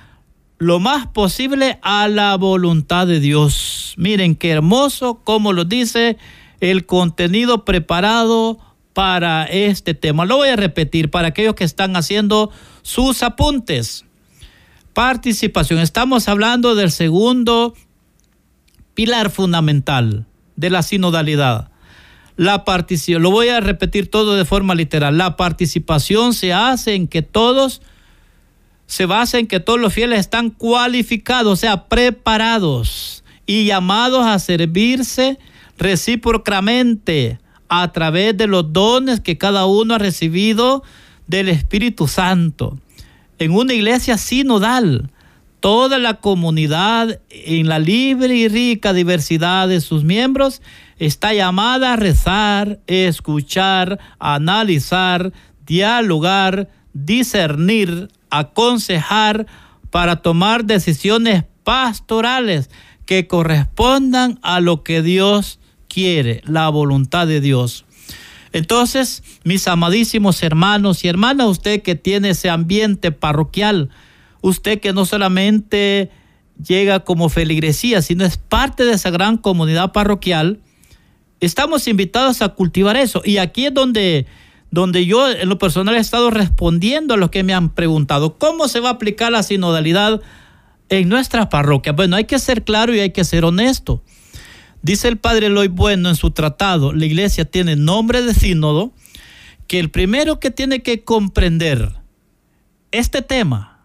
lo 0.57 0.81
más 0.81 1.07
posible 1.07 1.79
a 1.81 2.09
la 2.09 2.35
voluntad 2.35 3.07
de 3.07 3.21
Dios. 3.21 3.93
Miren 3.95 4.35
qué 4.35 4.49
hermoso, 4.49 5.21
como 5.23 5.53
lo 5.53 5.63
dice 5.63 6.17
el 6.59 6.85
contenido 6.85 7.63
preparado 7.63 8.59
para 8.93 9.45
este 9.45 9.93
tema. 9.93 10.25
Lo 10.25 10.37
voy 10.37 10.49
a 10.49 10.55
repetir 10.55 11.09
para 11.09 11.29
aquellos 11.29 11.55
que 11.55 11.63
están 11.63 11.95
haciendo 11.95 12.51
sus 12.81 13.23
apuntes. 13.23 14.05
Participación. 14.93 15.79
Estamos 15.79 16.27
hablando 16.27 16.75
del 16.75 16.91
segundo 16.91 17.75
pilar 18.93 19.29
fundamental 19.29 20.25
de 20.55 20.69
la 20.69 20.83
sinodalidad. 20.83 21.71
La 22.35 22.65
participación, 22.65 23.21
lo 23.21 23.31
voy 23.31 23.49
a 23.49 23.59
repetir 23.59 24.09
todo 24.09 24.35
de 24.35 24.45
forma 24.45 24.75
literal. 24.75 25.17
La 25.17 25.35
participación 25.35 26.33
se 26.33 26.53
hace 26.53 26.95
en 26.95 27.07
que 27.07 27.21
todos 27.21 27.81
se 28.89 29.05
basa 29.05 29.37
en 29.37 29.45
que 29.45 29.59
todos 29.59 29.79
los 29.79 29.93
fieles 29.93 30.19
están 30.19 30.49
cualificados, 30.49 31.53
o 31.53 31.55
sea, 31.55 31.87
preparados 31.87 33.23
y 33.45 33.65
llamados 33.65 34.25
a 34.25 34.39
servirse 34.39 35.37
recíprocamente 35.77 37.39
a 37.69 37.91
través 37.91 38.35
de 38.35 38.47
los 38.47 38.73
dones 38.73 39.21
que 39.21 39.37
cada 39.37 39.65
uno 39.65 39.95
ha 39.95 39.99
recibido 39.99 40.83
del 41.27 41.49
Espíritu 41.49 42.07
Santo. 42.07 42.77
En 43.37 43.51
una 43.51 43.73
iglesia 43.73 44.17
sinodal, 44.17 45.11
toda 45.59 45.97
la 45.99 46.15
comunidad 46.15 47.21
en 47.29 47.67
la 47.67 47.79
libre 47.79 48.35
y 48.35 48.47
rica 48.47 48.93
diversidad 48.93 49.67
de 49.67 49.81
sus 49.81 50.03
miembros 50.03 50.61
está 50.97 51.33
llamada 51.33 51.93
a 51.93 51.95
rezar, 51.95 52.79
escuchar, 52.87 53.99
analizar, 54.19 55.31
dialogar, 55.65 56.69
discernir, 56.93 58.09
aconsejar 58.29 59.45
para 59.91 60.17
tomar 60.17 60.65
decisiones 60.65 61.45
pastorales 61.63 62.69
que 63.05 63.27
correspondan 63.27 64.39
a 64.41 64.59
lo 64.59 64.83
que 64.83 65.01
Dios 65.01 65.58
quiere, 65.89 66.41
la 66.45 66.69
voluntad 66.69 67.27
de 67.27 67.41
Dios. 67.41 67.85
Entonces, 68.53 69.21
mis 69.43 69.67
amadísimos 69.67 70.41
hermanos 70.41 71.03
y 71.03 71.09
hermanas, 71.09 71.47
usted 71.47 71.81
que 71.81 71.95
tiene 71.95 72.29
ese 72.29 72.49
ambiente 72.49 73.11
parroquial, 73.11 73.89
usted 74.41 74.79
que 74.79 74.93
no 74.93 75.05
solamente 75.05 76.09
llega 76.65 77.01
como 77.01 77.27
feligresía, 77.27 78.01
sino 78.01 78.23
es 78.23 78.37
parte 78.37 78.85
de 78.85 78.93
esa 78.93 79.09
gran 79.09 79.37
comunidad 79.37 79.91
parroquial, 79.91 80.59
estamos 81.41 81.87
invitados 81.87 82.41
a 82.41 82.49
cultivar 82.49 82.95
eso. 82.95 83.21
Y 83.25 83.37
aquí 83.37 83.65
es 83.65 83.73
donde 83.73 84.25
donde 84.71 85.05
yo 85.05 85.29
en 85.29 85.49
lo 85.49 85.57
personal 85.57 85.95
he 85.95 85.99
estado 85.99 86.29
respondiendo 86.29 87.13
a 87.13 87.17
lo 87.17 87.31
que 87.31 87.43
me 87.43 87.53
han 87.53 87.69
preguntado. 87.69 88.37
¿Cómo 88.37 88.67
se 88.67 88.79
va 88.79 88.89
a 88.89 88.93
aplicar 88.93 89.31
la 89.31 89.43
sinodalidad 89.43 90.21
en 90.89 91.09
nuestras 91.09 91.47
parroquias? 91.47 91.95
Bueno, 91.95 92.15
hay 92.15 92.25
que 92.25 92.39
ser 92.39 92.63
claro 92.63 92.93
y 92.93 92.99
hay 92.99 93.11
que 93.11 93.23
ser 93.23 93.45
honesto. 93.45 94.03
Dice 94.81 95.07
el 95.07 95.17
padre 95.17 95.47
Eloy 95.47 95.67
Bueno 95.67 96.09
en 96.09 96.15
su 96.15 96.31
tratado, 96.31 96.93
la 96.93 97.05
iglesia 97.05 97.45
tiene 97.45 97.75
nombre 97.75 98.21
de 98.21 98.33
sínodo, 98.33 98.93
que 99.67 99.79
el 99.79 99.91
primero 99.91 100.39
que 100.39 100.51
tiene 100.51 100.81
que 100.81 101.03
comprender 101.03 101.93
este 102.91 103.21
tema 103.21 103.81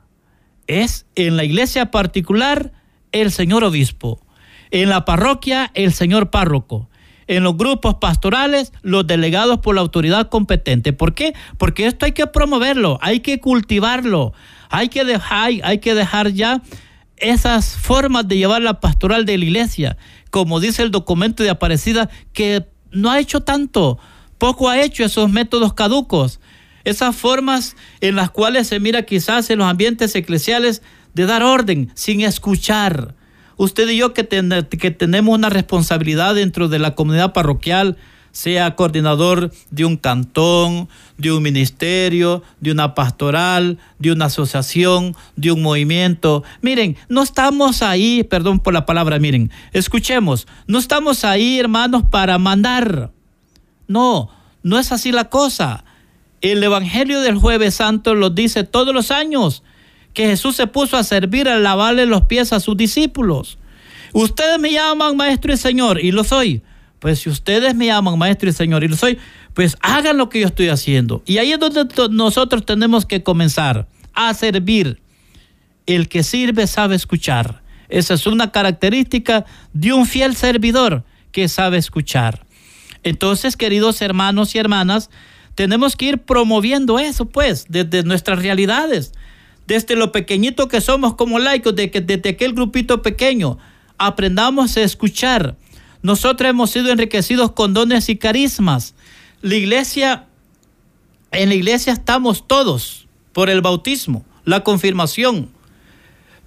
es 0.66 1.06
en 1.14 1.36
la 1.36 1.44
iglesia 1.44 1.90
particular 1.90 2.72
el 3.12 3.30
señor 3.32 3.64
obispo, 3.64 4.24
en 4.70 4.88
la 4.88 5.04
parroquia 5.04 5.70
el 5.74 5.92
señor 5.92 6.30
párroco, 6.30 6.88
en 7.26 7.42
los 7.42 7.56
grupos 7.56 7.96
pastorales 7.96 8.72
los 8.82 9.06
delegados 9.06 9.58
por 9.58 9.74
la 9.74 9.80
autoridad 9.80 10.28
competente. 10.28 10.92
¿Por 10.92 11.14
qué? 11.14 11.34
Porque 11.58 11.86
esto 11.86 12.06
hay 12.06 12.12
que 12.12 12.26
promoverlo, 12.26 12.98
hay 13.02 13.20
que 13.20 13.40
cultivarlo, 13.40 14.32
hay 14.70 14.88
que 14.88 15.02
hay 15.62 15.78
que 15.78 15.94
dejar 15.94 16.32
ya 16.32 16.62
esas 17.16 17.76
formas 17.76 18.26
de 18.26 18.36
llevar 18.36 18.62
la 18.62 18.80
pastoral 18.80 19.24
de 19.24 19.38
la 19.38 19.44
iglesia, 19.44 19.96
como 20.34 20.58
dice 20.58 20.82
el 20.82 20.90
documento 20.90 21.44
de 21.44 21.50
Aparecida, 21.50 22.10
que 22.32 22.66
no 22.90 23.08
ha 23.08 23.20
hecho 23.20 23.42
tanto, 23.42 24.00
poco 24.36 24.68
ha 24.68 24.82
hecho 24.82 25.04
esos 25.04 25.30
métodos 25.30 25.74
caducos, 25.74 26.40
esas 26.82 27.14
formas 27.14 27.76
en 28.00 28.16
las 28.16 28.30
cuales 28.32 28.66
se 28.66 28.80
mira 28.80 29.04
quizás 29.04 29.48
en 29.50 29.60
los 29.60 29.68
ambientes 29.68 30.12
eclesiales 30.16 30.82
de 31.14 31.26
dar 31.26 31.44
orden 31.44 31.92
sin 31.94 32.20
escuchar, 32.20 33.14
usted 33.56 33.88
y 33.88 33.96
yo 33.96 34.12
que, 34.12 34.26
que 34.26 34.90
tenemos 34.90 35.38
una 35.38 35.50
responsabilidad 35.50 36.34
dentro 36.34 36.66
de 36.66 36.80
la 36.80 36.96
comunidad 36.96 37.32
parroquial, 37.32 37.96
sea 38.34 38.74
coordinador 38.74 39.52
de 39.70 39.84
un 39.84 39.96
cantón, 39.96 40.88
de 41.16 41.30
un 41.30 41.40
ministerio, 41.40 42.42
de 42.60 42.72
una 42.72 42.96
pastoral, 42.96 43.78
de 44.00 44.10
una 44.10 44.24
asociación, 44.24 45.14
de 45.36 45.52
un 45.52 45.62
movimiento. 45.62 46.42
Miren, 46.60 46.96
no 47.08 47.22
estamos 47.22 47.80
ahí, 47.80 48.24
perdón 48.24 48.58
por 48.58 48.74
la 48.74 48.86
palabra, 48.86 49.20
miren, 49.20 49.52
escuchemos, 49.72 50.48
no 50.66 50.80
estamos 50.80 51.24
ahí, 51.24 51.60
hermanos, 51.60 52.02
para 52.10 52.36
mandar. 52.38 53.12
No, 53.86 54.30
no 54.64 54.80
es 54.80 54.90
así 54.90 55.12
la 55.12 55.28
cosa. 55.30 55.84
El 56.40 56.62
Evangelio 56.64 57.20
del 57.20 57.38
jueves 57.38 57.76
santo 57.76 58.16
lo 58.16 58.30
dice 58.30 58.64
todos 58.64 58.92
los 58.92 59.12
años 59.12 59.62
que 60.12 60.26
Jesús 60.26 60.56
se 60.56 60.66
puso 60.66 60.96
a 60.96 61.04
servir, 61.04 61.48
a 61.48 61.60
lavarle 61.60 62.04
los 62.04 62.22
pies 62.22 62.52
a 62.52 62.58
sus 62.58 62.76
discípulos. 62.76 63.58
Ustedes 64.12 64.58
me 64.58 64.72
llaman 64.72 65.16
maestro 65.16 65.52
y 65.52 65.56
señor, 65.56 66.00
y 66.02 66.10
lo 66.10 66.24
soy. 66.24 66.62
Pues 67.04 67.18
si 67.18 67.28
ustedes 67.28 67.74
me 67.74 67.84
llaman 67.84 68.18
maestro 68.18 68.48
y 68.48 68.54
señor, 68.54 68.82
y 68.82 68.88
lo 68.88 68.96
soy, 68.96 69.18
pues 69.52 69.76
hagan 69.82 70.16
lo 70.16 70.30
que 70.30 70.40
yo 70.40 70.46
estoy 70.46 70.68
haciendo. 70.68 71.22
Y 71.26 71.36
ahí 71.36 71.52
es 71.52 71.58
donde 71.58 71.86
nosotros 72.08 72.64
tenemos 72.64 73.04
que 73.04 73.22
comenzar 73.22 73.86
a 74.14 74.32
servir. 74.32 75.02
El 75.84 76.08
que 76.08 76.22
sirve 76.22 76.66
sabe 76.66 76.96
escuchar. 76.96 77.60
Esa 77.90 78.14
es 78.14 78.26
una 78.26 78.52
característica 78.52 79.44
de 79.74 79.92
un 79.92 80.06
fiel 80.06 80.34
servidor 80.34 81.04
que 81.30 81.46
sabe 81.48 81.76
escuchar. 81.76 82.46
Entonces, 83.02 83.58
queridos 83.58 84.00
hermanos 84.00 84.54
y 84.54 84.58
hermanas, 84.58 85.10
tenemos 85.54 85.96
que 85.96 86.06
ir 86.06 86.22
promoviendo 86.22 86.98
eso, 86.98 87.26
pues, 87.26 87.66
desde 87.68 88.02
nuestras 88.04 88.38
realidades 88.38 89.12
desde 89.66 89.96
lo 89.96 90.10
pequeñito 90.10 90.68
que 90.68 90.80
somos 90.80 91.16
como 91.16 91.38
laicos, 91.38 91.74
desde 91.74 92.28
aquel 92.28 92.54
grupito 92.54 93.02
pequeño, 93.02 93.58
aprendamos 93.98 94.76
a 94.76 94.82
escuchar. 94.82 95.56
Nosotros 96.04 96.50
hemos 96.50 96.70
sido 96.70 96.92
enriquecidos 96.92 97.52
con 97.52 97.72
dones 97.72 98.08
y 98.10 98.16
carismas. 98.16 98.94
La 99.40 99.56
iglesia, 99.56 100.26
en 101.32 101.48
la 101.48 101.56
iglesia 101.56 101.94
estamos 101.94 102.46
todos 102.46 103.08
por 103.32 103.50
el 103.50 103.62
bautismo, 103.62 104.24
la 104.44 104.62
confirmación. 104.62 105.48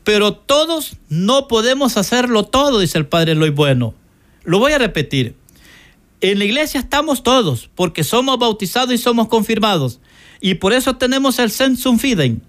Pero 0.03 0.33
todos 0.33 0.95
no 1.09 1.49
podemos 1.49 1.97
hacerlo 1.97 2.43
todo, 2.43 2.79
dice 2.79 2.99
el 2.99 3.07
Padre 3.07 3.33
Eloy 3.33 3.49
Bueno. 3.49 3.93
Lo 4.43 4.59
voy 4.59 4.71
a 4.71 4.77
repetir. 4.77 5.35
En 6.21 6.39
la 6.39 6.45
iglesia 6.45 6.79
estamos 6.79 7.23
todos 7.23 7.69
porque 7.75 8.05
somos 8.05 8.39
bautizados 8.39 8.93
y 8.93 8.97
somos 8.97 9.27
confirmados. 9.27 9.99
Y 10.39 10.53
por 10.53 10.71
eso 10.71 10.95
tenemos 10.95 11.39
el 11.39 11.51
sensum 11.51 11.99
fidei 11.99 12.39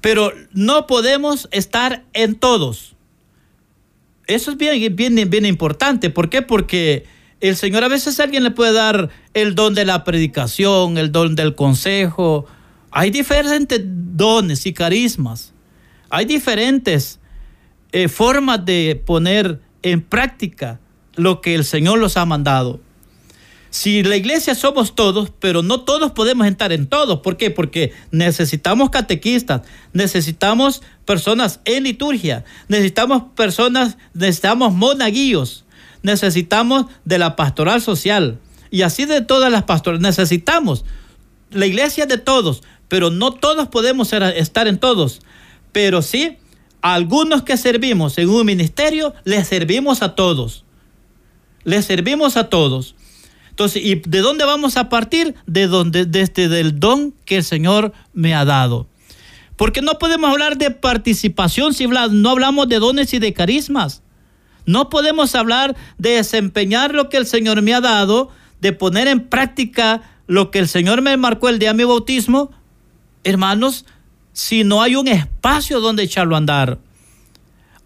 pero 0.00 0.32
no 0.52 0.86
podemos 0.86 1.48
estar 1.50 2.04
en 2.12 2.34
todos. 2.34 2.95
Eso 4.26 4.50
es 4.50 4.56
bien, 4.56 4.96
bien, 4.96 5.30
bien 5.30 5.46
importante. 5.46 6.10
¿Por 6.10 6.28
qué? 6.28 6.42
Porque 6.42 7.04
el 7.40 7.56
Señor 7.56 7.84
a 7.84 7.88
veces 7.88 8.18
a 8.18 8.24
alguien 8.24 8.42
le 8.42 8.50
puede 8.50 8.72
dar 8.72 9.10
el 9.34 9.54
don 9.54 9.74
de 9.74 9.84
la 9.84 10.04
predicación, 10.04 10.98
el 10.98 11.12
don 11.12 11.36
del 11.36 11.54
consejo. 11.54 12.46
Hay 12.90 13.10
diferentes 13.10 13.80
dones 13.84 14.66
y 14.66 14.72
carismas. 14.72 15.52
Hay 16.10 16.24
diferentes 16.24 17.20
eh, 17.92 18.08
formas 18.08 18.64
de 18.64 19.00
poner 19.04 19.60
en 19.82 20.02
práctica 20.02 20.80
lo 21.14 21.40
que 21.40 21.54
el 21.54 21.64
Señor 21.64 21.98
los 21.98 22.16
ha 22.16 22.24
mandado. 22.24 22.80
Si 23.76 24.02
la 24.02 24.16
iglesia 24.16 24.54
somos 24.54 24.94
todos, 24.94 25.30
pero 25.38 25.62
no 25.62 25.82
todos 25.82 26.12
podemos 26.12 26.46
entrar 26.46 26.72
en 26.72 26.86
todos. 26.86 27.20
¿Por 27.20 27.36
qué? 27.36 27.50
Porque 27.50 27.92
necesitamos 28.10 28.88
catequistas, 28.88 29.60
necesitamos 29.92 30.80
personas 31.04 31.60
en 31.66 31.82
liturgia, 31.82 32.46
necesitamos 32.68 33.24
personas, 33.36 33.98
necesitamos 34.14 34.72
monaguillos, 34.72 35.66
necesitamos 36.02 36.86
de 37.04 37.18
la 37.18 37.36
pastoral 37.36 37.82
social 37.82 38.38
y 38.70 38.80
así 38.80 39.04
de 39.04 39.20
todas 39.20 39.52
las 39.52 39.64
pastoras. 39.64 40.00
Necesitamos 40.00 40.86
la 41.50 41.66
iglesia 41.66 42.06
de 42.06 42.16
todos, 42.16 42.62
pero 42.88 43.10
no 43.10 43.32
todos 43.32 43.68
podemos 43.68 44.10
estar 44.14 44.68
en 44.68 44.78
todos. 44.78 45.20
Pero 45.72 46.00
sí, 46.00 46.38
algunos 46.80 47.42
que 47.42 47.58
servimos 47.58 48.16
en 48.16 48.30
un 48.30 48.46
ministerio, 48.46 49.12
les 49.24 49.46
servimos 49.46 50.00
a 50.00 50.14
todos. 50.14 50.64
Les 51.64 51.84
servimos 51.84 52.38
a 52.38 52.48
todos. 52.48 52.94
Entonces, 53.56 53.82
¿y 53.82 53.94
de 53.94 54.18
dónde 54.18 54.44
vamos 54.44 54.76
a 54.76 54.90
partir? 54.90 55.34
De 55.46 55.66
donde, 55.66 56.04
desde 56.04 56.50
del 56.50 56.78
don 56.78 57.14
que 57.24 57.38
el 57.38 57.42
Señor 57.42 57.94
me 58.12 58.34
ha 58.34 58.44
dado. 58.44 58.86
Porque 59.56 59.80
no 59.80 59.98
podemos 59.98 60.30
hablar 60.30 60.58
de 60.58 60.70
participación 60.72 61.72
si 61.72 61.86
no 61.86 62.28
hablamos 62.28 62.68
de 62.68 62.78
dones 62.78 63.14
y 63.14 63.18
de 63.18 63.32
carismas. 63.32 64.02
No 64.66 64.90
podemos 64.90 65.34
hablar 65.34 65.74
de 65.96 66.10
desempeñar 66.10 66.92
lo 66.92 67.08
que 67.08 67.16
el 67.16 67.24
Señor 67.24 67.62
me 67.62 67.72
ha 67.72 67.80
dado, 67.80 68.28
de 68.60 68.74
poner 68.74 69.08
en 69.08 69.26
práctica 69.26 70.02
lo 70.26 70.50
que 70.50 70.58
el 70.58 70.68
Señor 70.68 71.00
me 71.00 71.16
marcó 71.16 71.48
el 71.48 71.58
día 71.58 71.70
de 71.70 71.78
mi 71.78 71.84
bautismo, 71.84 72.50
hermanos, 73.24 73.86
si 74.34 74.64
no 74.64 74.82
hay 74.82 74.96
un 74.96 75.08
espacio 75.08 75.80
donde 75.80 76.02
echarlo 76.02 76.34
a 76.34 76.38
andar. 76.38 76.78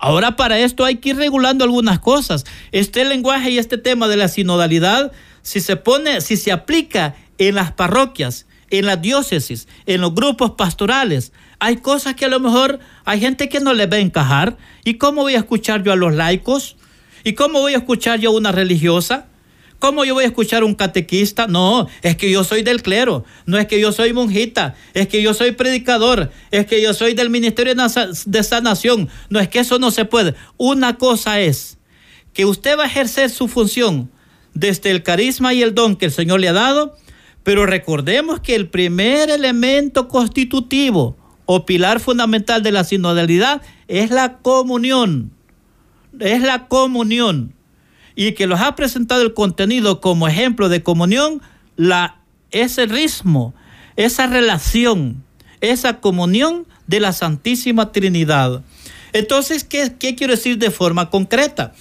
Ahora 0.01 0.35
para 0.35 0.59
esto 0.59 0.85
hay 0.85 0.97
que 0.97 1.11
ir 1.11 1.17
regulando 1.17 1.63
algunas 1.63 2.01
cosas. 2.01 2.45
Este 2.73 3.05
lenguaje 3.05 3.53
y 3.53 3.59
este 3.59 3.79
tema 3.79 4.09
de 4.09 4.17
la 4.17 4.27
sinodalidad, 4.27 5.13
si 5.43 5.61
se 5.61 5.77
pone, 5.77 6.21
si 6.21 6.37
se 6.37 6.53
aplica 6.53 7.15
en 7.39 7.55
las 7.55 7.73
parroquias, 7.73 8.47
en 8.71 8.87
las 8.87 9.01
diócesis, 9.03 9.69
en 9.87 10.01
los 10.01 10.15
grupos 10.15 10.53
pastorales, 10.53 11.33
hay 11.59 11.77
cosas 11.77 12.15
que 12.15 12.25
a 12.25 12.29
lo 12.29 12.41
mejor 12.41 12.79
hay 13.05 13.21
gente 13.21 13.49
que 13.49 13.61
no 13.61 13.75
le 13.75 13.87
va 13.87 13.97
a 13.97 14.01
encajar. 14.01 14.57
¿Y 14.85 14.95
cómo 14.95 15.23
voy 15.23 15.35
a 15.35 15.39
escuchar 15.39 15.83
yo 15.83 15.93
a 15.93 15.97
los 15.97 16.15
laicos? 16.15 16.77
¿Y 17.23 17.35
cómo 17.35 17.61
voy 17.61 17.75
a 17.75 17.79
escuchar 17.79 18.19
yo 18.19 18.31
a 18.31 18.35
una 18.35 18.51
religiosa? 18.51 19.27
¿Cómo 19.79 20.05
yo 20.05 20.15
voy 20.15 20.25
a 20.25 20.27
escuchar 20.27 20.63
a 20.63 20.67
un 20.67 20.75
catequista? 20.75 21.47
No, 21.47 21.89
es 22.03 22.17
que 22.17 22.31
yo 22.31 22.45
soy 22.45 22.63
del 22.63 22.83
clero, 22.83 23.25
no 23.47 23.59
es 23.59 23.67
que 23.67 23.81
yo 23.81 23.93
soy 23.93 24.13
monjita, 24.13 24.75
es 24.93 25.09
que 25.09 25.23
yo 25.23 25.33
soy 25.33 25.53
predicador, 25.53 26.31
es 26.51 26.67
que 26.67 26.83
yo 26.83 26.93
soy 26.93 27.15
del 27.15 27.31
Ministerio 27.31 27.75
de 27.75 28.43
Sanación. 28.43 29.09
No 29.31 29.41
es 29.41 29.49
que 29.49 29.61
eso 29.61 29.79
no 29.79 29.91
se 29.91 30.05
puede. 30.05 30.35
Una 30.59 30.99
cosa 30.99 31.41
es 31.41 31.79
que 32.35 32.45
usted 32.45 32.79
va 32.79 32.85
a 32.85 32.87
ejercer 32.87 33.31
su 33.31 33.49
función 33.49 34.11
desde 34.55 34.91
el 34.91 35.03
carisma 35.03 35.55
y 35.55 35.63
el 35.63 35.75
don 35.75 35.97
que 35.97 36.07
el 36.07 36.13
Señor 36.13 36.41
le 36.41 36.49
ha 36.49 36.53
dado, 36.53 36.97
pero 37.43 37.67
recordemos 37.67 38.41
que 38.41 38.55
el 38.55 38.69
primer 38.69 39.31
elemento 39.31 40.09
constitutivo 40.09 41.17
o 41.47 41.67
pilar 41.67 42.01
fundamental 42.01 42.63
de 42.63 42.73
la 42.73 42.85
sinodalidad 42.85 43.63
es 43.89 44.11
la 44.11 44.39
comunión. 44.39 45.33
Es 46.19 46.43
la 46.43 46.69
comunión 46.69 47.55
y 48.15 48.33
que 48.33 48.47
los 48.47 48.61
ha 48.61 48.77
presentado 48.77 49.23
el 49.23 49.33
contenido 49.33 50.03
como 50.03 50.29
ejemplo 50.29 50.69
de 50.69 50.83
comunión, 50.83 51.41
la, 51.77 52.21
ese 52.51 52.85
ritmo, 52.85 53.55
esa 53.97 54.27
relación, 54.27 55.25
esa 55.63 56.01
comunión 56.01 56.67
de 56.87 57.01
la 57.01 57.15
Santísima 57.15 57.93
Trinidad. 57.93 58.63
Entonces, 59.13 59.65
¿qué, 59.65 59.95
¿qué, 59.99 60.17
quiero 60.17 60.35
decir 60.35 60.59
de 60.59 60.71
forma 60.71 61.09
concreta? 61.09 61.73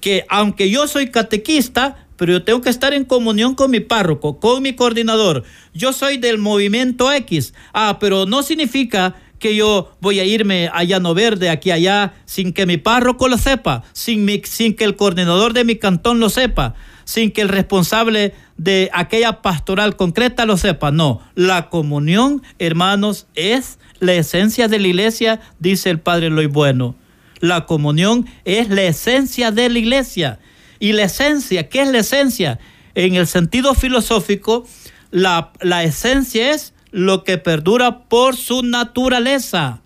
Que 0.00 0.24
aunque 0.30 0.70
yo 0.70 0.86
soy 0.88 1.10
catequista, 1.10 2.01
pero 2.16 2.32
yo 2.32 2.44
tengo 2.44 2.60
que 2.60 2.70
estar 2.70 2.94
en 2.94 3.04
comunión 3.04 3.54
con 3.54 3.70
mi 3.70 3.80
párroco, 3.80 4.38
con 4.38 4.62
mi 4.62 4.74
coordinador. 4.74 5.44
Yo 5.74 5.92
soy 5.92 6.16
del 6.16 6.38
movimiento 6.38 7.12
X. 7.12 7.54
Ah, 7.72 7.98
pero 8.00 8.26
no 8.26 8.42
significa 8.42 9.14
que 9.42 9.56
yo 9.56 9.90
voy 10.00 10.20
a 10.20 10.24
irme 10.24 10.70
a 10.72 10.84
Llano 10.84 11.14
Verde, 11.14 11.50
aquí 11.50 11.72
allá, 11.72 12.14
sin 12.26 12.52
que 12.52 12.64
mi 12.64 12.76
párroco 12.76 13.26
lo 13.26 13.36
sepa, 13.36 13.82
sin, 13.92 14.24
que 14.24 14.84
el 14.84 14.94
coordinador 14.94 15.52
de 15.52 15.64
mi 15.64 15.74
cantón 15.74 16.20
lo 16.20 16.30
sepa, 16.30 16.74
sin 17.04 17.32
que 17.32 17.40
el 17.40 17.48
responsable 17.48 18.34
de 18.56 18.88
aquella 18.92 19.42
pastoral 19.42 19.96
concreta 19.96 20.46
lo 20.46 20.56
sepa. 20.56 20.92
No, 20.92 21.20
la 21.34 21.70
comunión, 21.70 22.40
hermanos, 22.60 23.26
es 23.34 23.80
la 23.98 24.14
esencia 24.14 24.68
de 24.68 24.78
la 24.78 24.86
iglesia, 24.86 25.40
dice 25.58 25.90
el 25.90 25.98
Padre 25.98 26.30
Loy 26.30 26.46
Bueno. 26.46 26.94
La 27.40 27.66
comunión 27.66 28.26
es 28.44 28.68
la 28.68 28.84
esencia 28.84 29.50
de 29.50 29.68
la 29.68 29.78
iglesia. 29.80 30.38
Y 30.82 30.94
la 30.94 31.04
esencia, 31.04 31.68
¿qué 31.68 31.82
es 31.82 31.88
la 31.92 31.98
esencia? 31.98 32.58
En 32.96 33.14
el 33.14 33.28
sentido 33.28 33.72
filosófico, 33.74 34.66
la, 35.12 35.52
la 35.60 35.84
esencia 35.84 36.50
es 36.50 36.74
lo 36.90 37.22
que 37.22 37.38
perdura 37.38 38.00
por 38.08 38.34
su 38.34 38.64
naturaleza. 38.64 39.80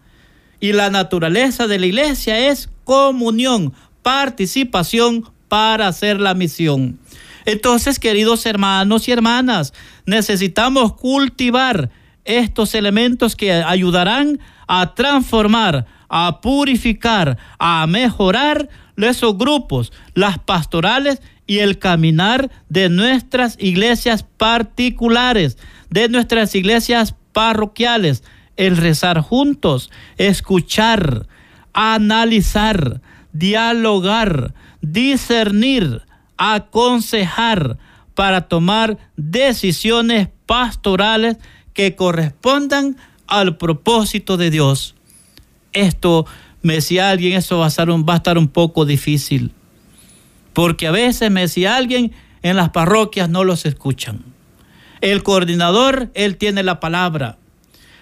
Y 0.59 0.73
la 0.73 0.89
naturaleza 0.89 1.67
de 1.67 1.79
la 1.79 1.85
iglesia 1.85 2.49
es 2.49 2.71
comunión, 2.85 3.75
participación 4.01 5.31
para 5.49 5.87
hacer 5.87 6.19
la 6.19 6.33
misión. 6.33 6.99
Entonces, 7.45 7.99
queridos 7.99 8.47
hermanos 8.47 9.07
y 9.07 9.13
hermanas, 9.13 9.75
necesitamos 10.07 10.95
cultivar 10.95 11.91
estos 12.25 12.75
elementos 12.75 13.37
que 13.37 13.53
ayudarán 13.53 14.41
a 14.67 14.95
transformar, 14.95 15.85
a 16.09 16.41
purificar, 16.41 17.39
a 17.59 17.87
mejorar 17.87 18.69
esos 18.97 19.37
grupos, 19.37 19.93
las 20.15 20.39
pastorales 20.39 21.21
y 21.47 21.59
el 21.59 21.79
caminar 21.79 22.51
de 22.69 22.89
nuestras 22.89 23.57
iglesias 23.61 24.25
particulares, 24.25 25.59
de 25.91 26.09
nuestras 26.09 26.55
iglesias 26.55 27.15
parroquiales, 27.33 28.25
el 28.57 28.77
rezar 28.77 29.21
juntos, 29.21 29.91
escuchar, 30.17 31.27
analizar, 31.73 33.03
dialogar, 33.33 34.55
discernir, 34.81 36.03
aconsejar 36.39 37.79
para 38.15 38.49
tomar 38.49 38.97
decisiones 39.17 40.29
pastorales 40.47 41.37
que 41.75 41.95
correspondan 41.95 42.97
al 43.27 43.59
propósito 43.59 44.37
de 44.37 44.51
Dios. 44.51 44.96
Esto, 45.77 46.25
me 46.63 46.75
decía 46.75 47.11
alguien, 47.11 47.35
eso 47.37 47.59
va 47.59 47.67
a, 47.67 47.69
estar 47.69 47.91
un, 47.91 48.07
va 48.09 48.15
a 48.15 48.17
estar 48.17 48.39
un 48.39 48.49
poco 48.49 48.87
difícil, 48.87 49.53
porque 50.55 50.87
a 50.87 50.91
veces 50.91 51.31
me 51.31 51.43
decía 51.43 51.77
alguien, 51.77 52.13
en 52.41 52.57
las 52.57 52.71
parroquias 52.71 53.29
no 53.29 53.45
los 53.45 53.67
escuchan. 53.67 54.25
El 55.03 55.23
coordinador, 55.23 56.11
él 56.15 56.39
tiene 56.39 56.63
la 56.63 56.81
palabra. 56.81 57.37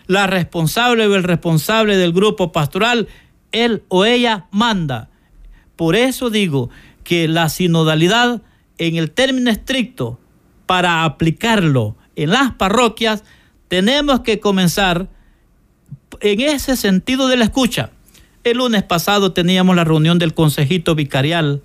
La 0.07 0.29
responsable 0.29 1.07
o 1.09 1.17
el 1.17 1.25
responsable 1.25 1.97
del 1.97 2.13
grupo 2.13 2.53
pastoral, 2.53 3.09
él 3.51 3.83
o 3.89 4.05
ella 4.05 4.47
manda. 4.53 5.09
Por 5.75 5.97
eso 5.97 6.31
digo 6.31 6.71
que 7.03 7.27
la 7.27 7.49
sinodalidad, 7.49 8.41
en 8.79 8.95
el 8.95 9.11
término 9.11 9.51
estricto, 9.51 10.21
para 10.67 11.03
aplicarlo 11.03 11.97
en 12.15 12.31
las 12.31 12.53
parroquias, 12.53 13.25
tenemos 13.67 14.21
que 14.21 14.39
comenzar 14.39 15.09
en 16.21 16.41
ese 16.41 16.77
sentido 16.77 17.29
de 17.29 17.37
la 17.37 17.45
escucha. 17.45 17.91
El 18.45 18.59
lunes 18.59 18.83
pasado 18.83 19.33
teníamos 19.33 19.75
la 19.75 19.85
reunión 19.85 20.19
del 20.19 20.35
consejito 20.35 20.95
vicarial 20.95 21.63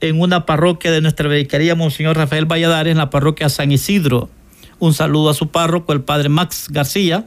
en 0.00 0.20
una 0.20 0.46
parroquia 0.46 0.90
de 0.90 1.00
nuestra 1.00 1.28
vicaría, 1.28 1.74
Monseñor 1.74 2.16
Rafael 2.16 2.46
Valladares, 2.46 2.90
en 2.90 2.98
la 2.98 3.10
parroquia 3.10 3.48
San 3.48 3.70
Isidro. 3.70 4.30
Un 4.78 4.94
saludo 4.94 5.30
a 5.30 5.34
su 5.34 5.48
párroco, 5.48 5.92
el 5.92 6.02
padre 6.02 6.28
Max 6.28 6.66
García. 6.70 7.26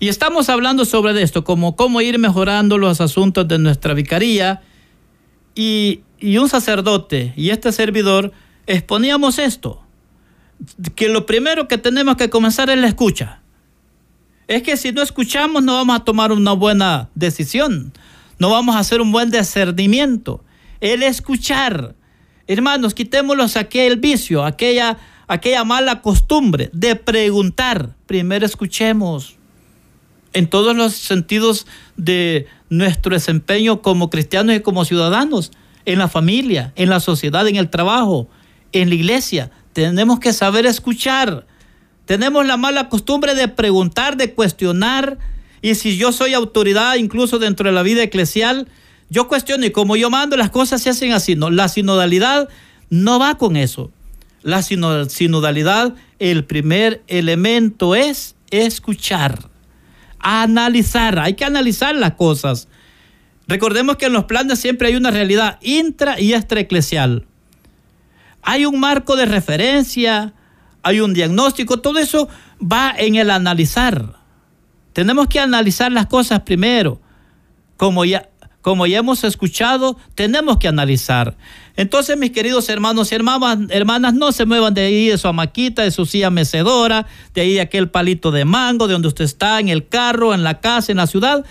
Y 0.00 0.08
estamos 0.08 0.48
hablando 0.48 0.84
sobre 0.84 1.22
esto, 1.22 1.44
como 1.44 1.76
cómo 1.76 2.00
ir 2.00 2.18
mejorando 2.18 2.76
los 2.76 3.00
asuntos 3.00 3.46
de 3.46 3.58
nuestra 3.58 3.94
vicaría. 3.94 4.62
Y, 5.54 6.00
y 6.18 6.38
un 6.38 6.48
sacerdote 6.48 7.34
y 7.36 7.50
este 7.50 7.70
servidor 7.72 8.32
exponíamos 8.66 9.38
esto, 9.38 9.82
que 10.96 11.08
lo 11.08 11.26
primero 11.26 11.68
que 11.68 11.78
tenemos 11.78 12.16
que 12.16 12.30
comenzar 12.30 12.70
es 12.70 12.78
la 12.78 12.88
escucha. 12.88 13.41
Es 14.48 14.62
que 14.62 14.76
si 14.76 14.92
no 14.92 15.02
escuchamos 15.02 15.62
no 15.62 15.74
vamos 15.74 15.96
a 15.96 16.04
tomar 16.04 16.32
una 16.32 16.52
buena 16.52 17.08
decisión, 17.14 17.92
no 18.38 18.50
vamos 18.50 18.74
a 18.76 18.80
hacer 18.80 19.00
un 19.00 19.12
buen 19.12 19.30
discernimiento 19.30 20.44
el 20.82 21.04
escuchar. 21.04 21.94
Hermanos, 22.48 22.92
quitémoslos 22.92 23.56
aquel 23.56 23.98
vicio, 23.98 24.44
aquella, 24.44 24.98
aquella 25.28 25.64
mala 25.64 26.02
costumbre 26.02 26.70
de 26.72 26.96
preguntar. 26.96 27.94
Primero 28.06 28.44
escuchemos 28.44 29.36
en 30.32 30.48
todos 30.48 30.74
los 30.74 30.94
sentidos 30.94 31.66
de 31.96 32.48
nuestro 32.68 33.14
desempeño 33.14 33.80
como 33.80 34.10
cristianos 34.10 34.56
y 34.56 34.60
como 34.60 34.84
ciudadanos, 34.84 35.52
en 35.84 35.98
la 35.98 36.08
familia, 36.08 36.72
en 36.76 36.90
la 36.90 37.00
sociedad, 37.00 37.46
en 37.46 37.56
el 37.56 37.70
trabajo, 37.70 38.28
en 38.72 38.88
la 38.88 38.94
iglesia. 38.94 39.50
Tenemos 39.72 40.18
que 40.18 40.32
saber 40.32 40.66
escuchar. 40.66 41.46
Tenemos 42.06 42.46
la 42.46 42.56
mala 42.56 42.88
costumbre 42.88 43.34
de 43.34 43.48
preguntar, 43.48 44.16
de 44.16 44.34
cuestionar. 44.34 45.18
Y 45.60 45.74
si 45.76 45.96
yo 45.96 46.12
soy 46.12 46.34
autoridad 46.34 46.96
incluso 46.96 47.38
dentro 47.38 47.68
de 47.68 47.74
la 47.74 47.82
vida 47.82 48.02
eclesial, 48.02 48.68
yo 49.08 49.28
cuestiono 49.28 49.66
y 49.66 49.70
como 49.70 49.96
yo 49.96 50.10
mando, 50.10 50.36
las 50.36 50.50
cosas 50.50 50.82
se 50.82 50.90
hacen 50.90 51.12
así. 51.12 51.36
No, 51.36 51.50
la 51.50 51.68
sinodalidad 51.68 52.48
no 52.90 53.18
va 53.18 53.36
con 53.38 53.56
eso. 53.56 53.92
La 54.42 54.62
sinodalidad, 54.62 55.94
el 56.18 56.44
primer 56.44 57.02
elemento 57.06 57.94
es 57.94 58.34
escuchar, 58.50 59.50
analizar. 60.18 61.18
Hay 61.20 61.34
que 61.34 61.44
analizar 61.44 61.94
las 61.94 62.14
cosas. 62.14 62.68
Recordemos 63.46 63.96
que 63.96 64.06
en 64.06 64.12
los 64.12 64.24
planes 64.24 64.58
siempre 64.58 64.88
hay 64.88 64.96
una 64.96 65.10
realidad 65.10 65.58
intra 65.62 66.20
y 66.20 66.34
extraeclesial. 66.34 67.26
Hay 68.42 68.66
un 68.66 68.80
marco 68.80 69.14
de 69.14 69.26
referencia, 69.26 70.32
hay 70.82 71.00
un 71.00 71.14
diagnóstico, 71.14 71.78
todo 71.78 71.98
eso 71.98 72.28
va 72.60 72.94
en 72.96 73.16
el 73.16 73.30
analizar. 73.30 74.16
Tenemos 74.92 75.28
que 75.28 75.40
analizar 75.40 75.90
las 75.92 76.06
cosas 76.06 76.40
primero. 76.40 77.00
Como 77.76 78.04
ya 78.04 78.28
como 78.62 78.86
hemos 78.86 79.24
escuchado, 79.24 79.98
tenemos 80.14 80.58
que 80.58 80.68
analizar. 80.68 81.36
Entonces, 81.74 82.16
mis 82.16 82.30
queridos 82.30 82.68
hermanos 82.68 83.10
y 83.10 83.16
hermanas, 83.16 83.58
hermanas, 83.70 84.14
no 84.14 84.30
se 84.30 84.46
muevan 84.46 84.72
de 84.72 84.82
ahí 84.82 85.08
de 85.08 85.18
su 85.18 85.26
amaquita, 85.26 85.82
de 85.82 85.90
su 85.90 86.06
silla 86.06 86.30
mecedora, 86.30 87.06
de 87.34 87.40
ahí 87.40 87.58
aquel 87.58 87.90
palito 87.90 88.30
de 88.30 88.44
mango, 88.44 88.86
de 88.86 88.92
donde 88.92 89.08
usted 89.08 89.24
está, 89.24 89.58
en 89.58 89.68
el 89.68 89.88
carro, 89.88 90.32
en 90.32 90.44
la 90.44 90.60
casa, 90.60 90.92
en 90.92 90.98
la 90.98 91.08
ciudad, 91.08 91.44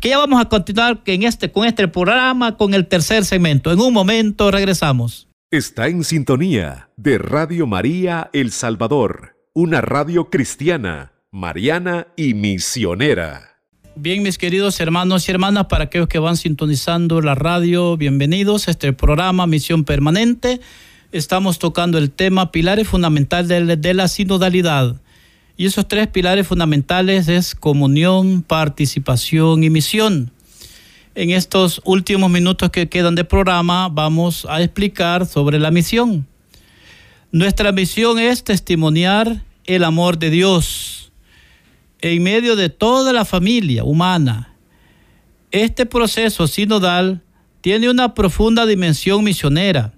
que 0.00 0.08
ya 0.08 0.18
vamos 0.18 0.40
a 0.40 0.48
continuar 0.48 1.00
en 1.06 1.22
este, 1.22 1.52
con 1.52 1.66
este 1.66 1.86
programa, 1.86 2.56
con 2.56 2.74
el 2.74 2.88
tercer 2.88 3.24
segmento. 3.24 3.70
En 3.70 3.78
un 3.78 3.92
momento 3.92 4.50
regresamos. 4.50 5.29
Está 5.52 5.88
en 5.88 6.04
sintonía 6.04 6.90
de 6.96 7.18
Radio 7.18 7.66
María 7.66 8.30
El 8.32 8.52
Salvador, 8.52 9.34
una 9.52 9.80
radio 9.80 10.30
cristiana, 10.30 11.10
mariana 11.32 12.06
y 12.16 12.34
misionera. 12.34 13.58
Bien, 13.96 14.22
mis 14.22 14.38
queridos 14.38 14.78
hermanos 14.78 15.26
y 15.26 15.32
hermanas, 15.32 15.66
para 15.66 15.86
aquellos 15.86 16.06
que 16.06 16.20
van 16.20 16.36
sintonizando 16.36 17.20
la 17.20 17.34
radio, 17.34 17.96
bienvenidos 17.96 18.68
a 18.68 18.70
este 18.70 18.92
programa 18.92 19.48
Misión 19.48 19.82
Permanente. 19.82 20.60
Estamos 21.10 21.58
tocando 21.58 21.98
el 21.98 22.12
tema 22.12 22.52
pilares 22.52 22.86
fundamentales 22.86 23.48
de, 23.48 23.76
de 23.76 23.94
la 23.94 24.06
sinodalidad. 24.06 25.00
Y 25.56 25.66
esos 25.66 25.88
tres 25.88 26.06
pilares 26.06 26.46
fundamentales 26.46 27.26
es 27.26 27.56
comunión, 27.56 28.42
participación 28.42 29.64
y 29.64 29.70
misión. 29.70 30.30
En 31.20 31.32
estos 31.32 31.82
últimos 31.84 32.30
minutos 32.30 32.70
que 32.70 32.88
quedan 32.88 33.14
de 33.14 33.24
programa 33.24 33.90
vamos 33.90 34.46
a 34.48 34.62
explicar 34.62 35.26
sobre 35.26 35.58
la 35.58 35.70
misión. 35.70 36.26
Nuestra 37.30 37.72
misión 37.72 38.18
es 38.18 38.42
testimoniar 38.42 39.44
el 39.66 39.84
amor 39.84 40.16
de 40.16 40.30
Dios 40.30 41.12
en 42.00 42.22
medio 42.22 42.56
de 42.56 42.70
toda 42.70 43.12
la 43.12 43.26
familia 43.26 43.84
humana. 43.84 44.54
Este 45.50 45.84
proceso 45.84 46.46
sinodal 46.46 47.20
tiene 47.60 47.90
una 47.90 48.14
profunda 48.14 48.64
dimensión 48.64 49.22
misionera. 49.22 49.92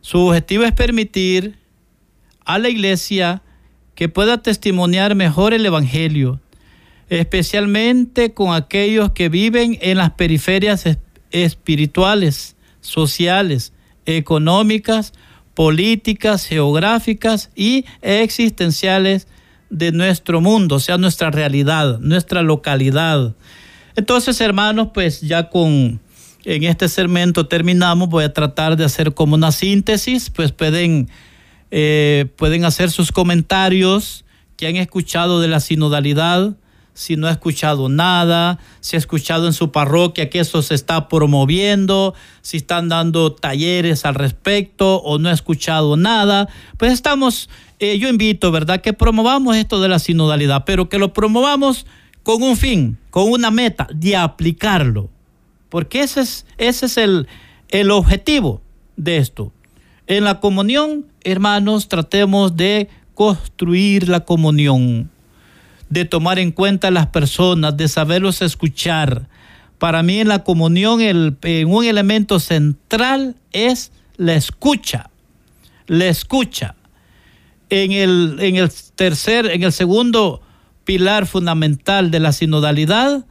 Su 0.00 0.20
objetivo 0.20 0.64
es 0.64 0.72
permitir 0.72 1.58
a 2.46 2.58
la 2.58 2.70
iglesia 2.70 3.42
que 3.94 4.08
pueda 4.08 4.38
testimoniar 4.38 5.14
mejor 5.16 5.52
el 5.52 5.66
Evangelio, 5.66 6.40
especialmente 7.08 8.34
con 8.34 8.54
aquellos 8.54 9.12
que 9.12 9.28
viven 9.28 9.78
en 9.80 9.98
las 9.98 10.12
periferias 10.12 10.84
espirituales, 11.30 12.56
sociales, 12.80 13.72
económicas, 14.06 15.12
políticas, 15.54 16.46
geográficas 16.46 17.50
y 17.54 17.84
existenciales 18.02 19.26
de 19.70 19.92
nuestro 19.92 20.40
mundo, 20.40 20.76
o 20.76 20.80
sea, 20.80 20.98
nuestra 20.98 21.30
realidad, 21.30 21.98
nuestra 22.00 22.42
localidad. 22.42 23.34
Entonces, 23.96 24.40
hermanos, 24.40 24.88
pues 24.92 25.20
ya 25.22 25.48
con 25.48 26.00
en 26.46 26.62
este 26.62 26.88
segmento 26.88 27.48
terminamos, 27.48 28.08
voy 28.08 28.22
a 28.22 28.32
tratar 28.32 28.76
de 28.76 28.84
hacer 28.84 29.14
como 29.14 29.34
una 29.34 29.50
síntesis, 29.50 30.30
pues 30.30 30.52
pueden, 30.52 31.08
eh, 31.72 32.26
pueden 32.36 32.64
hacer 32.64 32.90
sus 32.92 33.10
comentarios 33.10 34.24
que 34.56 34.68
han 34.68 34.76
escuchado 34.76 35.40
de 35.40 35.48
la 35.48 35.58
sinodalidad, 35.58 36.56
si 36.96 37.16
no 37.16 37.26
ha 37.26 37.30
escuchado 37.30 37.90
nada, 37.90 38.58
si 38.80 38.96
ha 38.96 38.98
escuchado 38.98 39.46
en 39.46 39.52
su 39.52 39.70
parroquia 39.70 40.30
que 40.30 40.40
eso 40.40 40.62
se 40.62 40.74
está 40.74 41.08
promoviendo, 41.08 42.14
si 42.40 42.56
están 42.56 42.88
dando 42.88 43.32
talleres 43.32 44.06
al 44.06 44.14
respecto 44.14 44.96
o 45.02 45.18
no 45.18 45.28
ha 45.28 45.32
escuchado 45.32 45.98
nada, 45.98 46.48
pues 46.78 46.92
estamos 46.92 47.50
eh, 47.78 47.98
yo 47.98 48.08
invito, 48.08 48.50
¿verdad?, 48.50 48.80
que 48.80 48.94
promovamos 48.94 49.56
esto 49.56 49.80
de 49.80 49.88
la 49.88 49.98
sinodalidad, 49.98 50.64
pero 50.64 50.88
que 50.88 50.98
lo 50.98 51.12
promovamos 51.12 51.84
con 52.22 52.42
un 52.42 52.56
fin, 52.56 52.96
con 53.10 53.30
una 53.30 53.50
meta, 53.50 53.86
de 53.94 54.16
aplicarlo. 54.16 55.10
Porque 55.68 56.00
ese 56.00 56.22
es, 56.22 56.46
ese 56.56 56.86
es 56.86 56.96
el, 56.96 57.28
el 57.68 57.90
objetivo 57.90 58.62
de 58.96 59.18
esto. 59.18 59.52
En 60.06 60.24
la 60.24 60.40
comunión, 60.40 61.04
hermanos, 61.22 61.88
tratemos 61.88 62.56
de 62.56 62.88
construir 63.14 64.08
la 64.08 64.20
comunión, 64.20 65.10
de 65.88 66.04
tomar 66.04 66.38
en 66.38 66.52
cuenta 66.52 66.88
a 66.88 66.90
las 66.90 67.08
personas, 67.08 67.76
de 67.76 67.88
saberlos 67.88 68.42
escuchar. 68.42 69.28
Para 69.78 70.02
mí 70.02 70.20
en 70.20 70.28
la 70.28 70.42
comunión 70.42 71.00
el, 71.00 71.36
un 71.66 71.84
elemento 71.84 72.40
central 72.40 73.36
es 73.52 73.92
la 74.16 74.34
escucha, 74.34 75.10
la 75.86 76.06
escucha 76.06 76.74
en 77.68 77.92
el, 77.92 78.36
en 78.40 78.56
el 78.56 78.70
tercer, 78.94 79.46
en 79.46 79.62
el 79.62 79.72
segundo 79.72 80.40
pilar 80.84 81.26
fundamental 81.26 82.10
de 82.10 82.20
la 82.20 82.32
sinodalidad, 82.32 83.26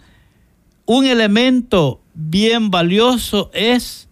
un 0.86 1.06
elemento 1.06 2.02
bien 2.14 2.70
valioso 2.70 3.50
es 3.54 4.08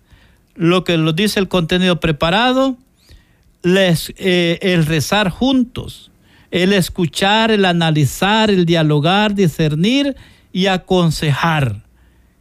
lo 0.56 0.84
que 0.84 0.98
lo 0.98 1.14
dice 1.14 1.40
el 1.40 1.48
contenido 1.48 2.00
preparado, 2.00 2.78
eh, 3.64 4.60
el 4.62 4.86
rezar 4.86 5.30
juntos, 5.30 6.12
el 6.54 6.72
escuchar, 6.72 7.50
el 7.50 7.66
analizar, 7.66 8.52
el 8.52 8.68
dialogar, 8.68 9.34
discernir 9.34 10.16
y 10.52 10.68
aconsejar 10.68 11.82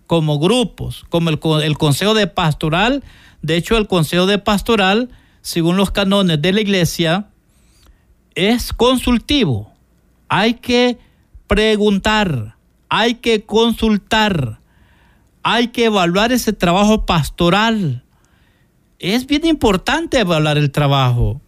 como 0.07 0.38
grupos, 0.38 1.07
como 1.09 1.31
el, 1.31 1.40
el 1.62 1.79
consejo 1.79 2.12
de 2.12 2.27
pastoral. 2.27 3.03
De 3.40 3.57
hecho, 3.57 3.79
el 3.79 3.87
consejo 3.87 4.27
de 4.27 4.37
pastoral, 4.37 5.09
según 5.40 5.79
los 5.79 5.92
canones 5.92 6.42
de 6.42 6.53
la 6.53 6.61
iglesia, 6.61 7.29
es 8.35 8.75
consultivo. 8.75 9.72
Hay 10.29 10.55
que 10.55 10.98
preguntar, 11.46 12.57
hay 12.90 13.14
que 13.14 13.46
consultar, 13.46 14.61
hay 15.42 15.68
que 15.68 15.87
evaluar 15.87 16.33
ese 16.33 16.53
trabajo 16.53 17.07
pastoral. 17.07 18.05
Es 18.98 19.27
bien 19.27 19.46
importante 19.46 20.20
evaluar 20.20 20.59
el 20.59 20.70
trabajo. 20.70 21.40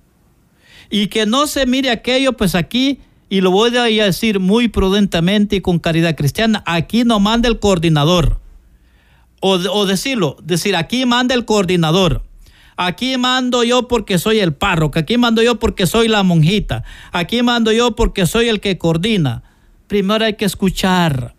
Y 0.91 1.09
que 1.09 1.27
no 1.27 1.47
se 1.47 1.67
mire 1.67 1.91
aquello, 1.91 2.35
pues 2.35 2.55
aquí, 2.55 3.01
y 3.29 3.41
lo 3.41 3.51
voy 3.51 3.77
a 3.77 3.85
decir 3.85 4.41
muy 4.41 4.69
prudentemente 4.69 5.57
y 5.57 5.61
con 5.61 5.79
caridad 5.79 6.17
cristiana, 6.17 6.63
aquí 6.67 7.05
no 7.05 7.21
manda 7.21 7.49
el 7.49 7.59
coordinador. 7.59 8.41
O, 9.41 9.53
o 9.53 9.87
decirlo, 9.87 10.37
decir, 10.43 10.77
aquí 10.77 11.05
manda 11.07 11.35
el 11.35 11.45
coordinador. 11.45 12.23
Aquí 12.77 13.17
mando 13.19 13.63
yo 13.63 13.87
porque 13.87 14.19
soy 14.19 14.41
el 14.41 14.53
párroco, 14.53 14.99
aquí 14.99 15.17
mando 15.17 15.43
yo 15.43 15.61
porque 15.61 15.87
soy 15.87 16.09
la 16.09 16.25
monjita, 16.25 16.83
aquí 17.13 17.43
mando 17.43 17.71
yo 17.71 17.95
porque 17.95 18.27
soy 18.27 18.49
el 18.49 18.61
que 18.61 18.79
coordina. 18.79 19.45
Primero 19.87 20.25
hay 20.25 20.35
que 20.35 20.45
escuchar. 20.45 21.35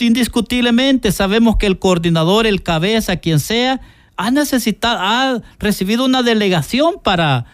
Indiscutiblemente 0.00 1.10
sabemos 1.10 1.56
que 1.56 1.66
el 1.66 1.78
coordinador, 1.78 2.46
el 2.46 2.62
cabeza, 2.62 3.16
quien 3.16 3.40
sea, 3.40 3.80
ha 4.16 4.30
necesitado, 4.30 4.98
ha 5.00 5.42
recibido 5.58 6.04
una 6.04 6.22
delegación 6.22 6.94
para, 7.02 7.46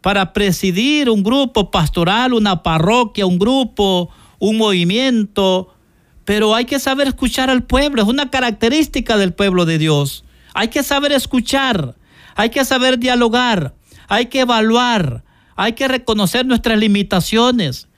para 0.00 0.32
presidir 0.32 1.10
un 1.10 1.22
grupo 1.22 1.70
pastoral, 1.70 2.32
una 2.32 2.62
parroquia, 2.62 3.26
un 3.26 3.38
grupo, 3.38 4.10
un 4.38 4.56
movimiento. 4.56 5.74
Pero 6.24 6.54
hay 6.54 6.64
que 6.64 6.78
saber 6.78 7.08
escuchar 7.08 7.50
al 7.50 7.64
pueblo, 7.64 8.02
es 8.02 8.08
una 8.08 8.30
característica 8.30 9.16
del 9.16 9.32
pueblo 9.32 9.64
de 9.64 9.78
Dios. 9.78 10.24
Hay 10.54 10.68
que 10.68 10.82
saber 10.82 11.12
escuchar. 11.12 11.96
Hay 12.40 12.48
que 12.48 12.64
saber 12.64 12.98
dialogar, 12.98 13.74
hay 14.08 14.26
que 14.26 14.40
evaluar, 14.40 15.24
hay 15.56 15.74
que 15.74 15.88
reconocer 15.88 16.46
nuestras 16.46 16.78
limitaciones. 16.78 17.88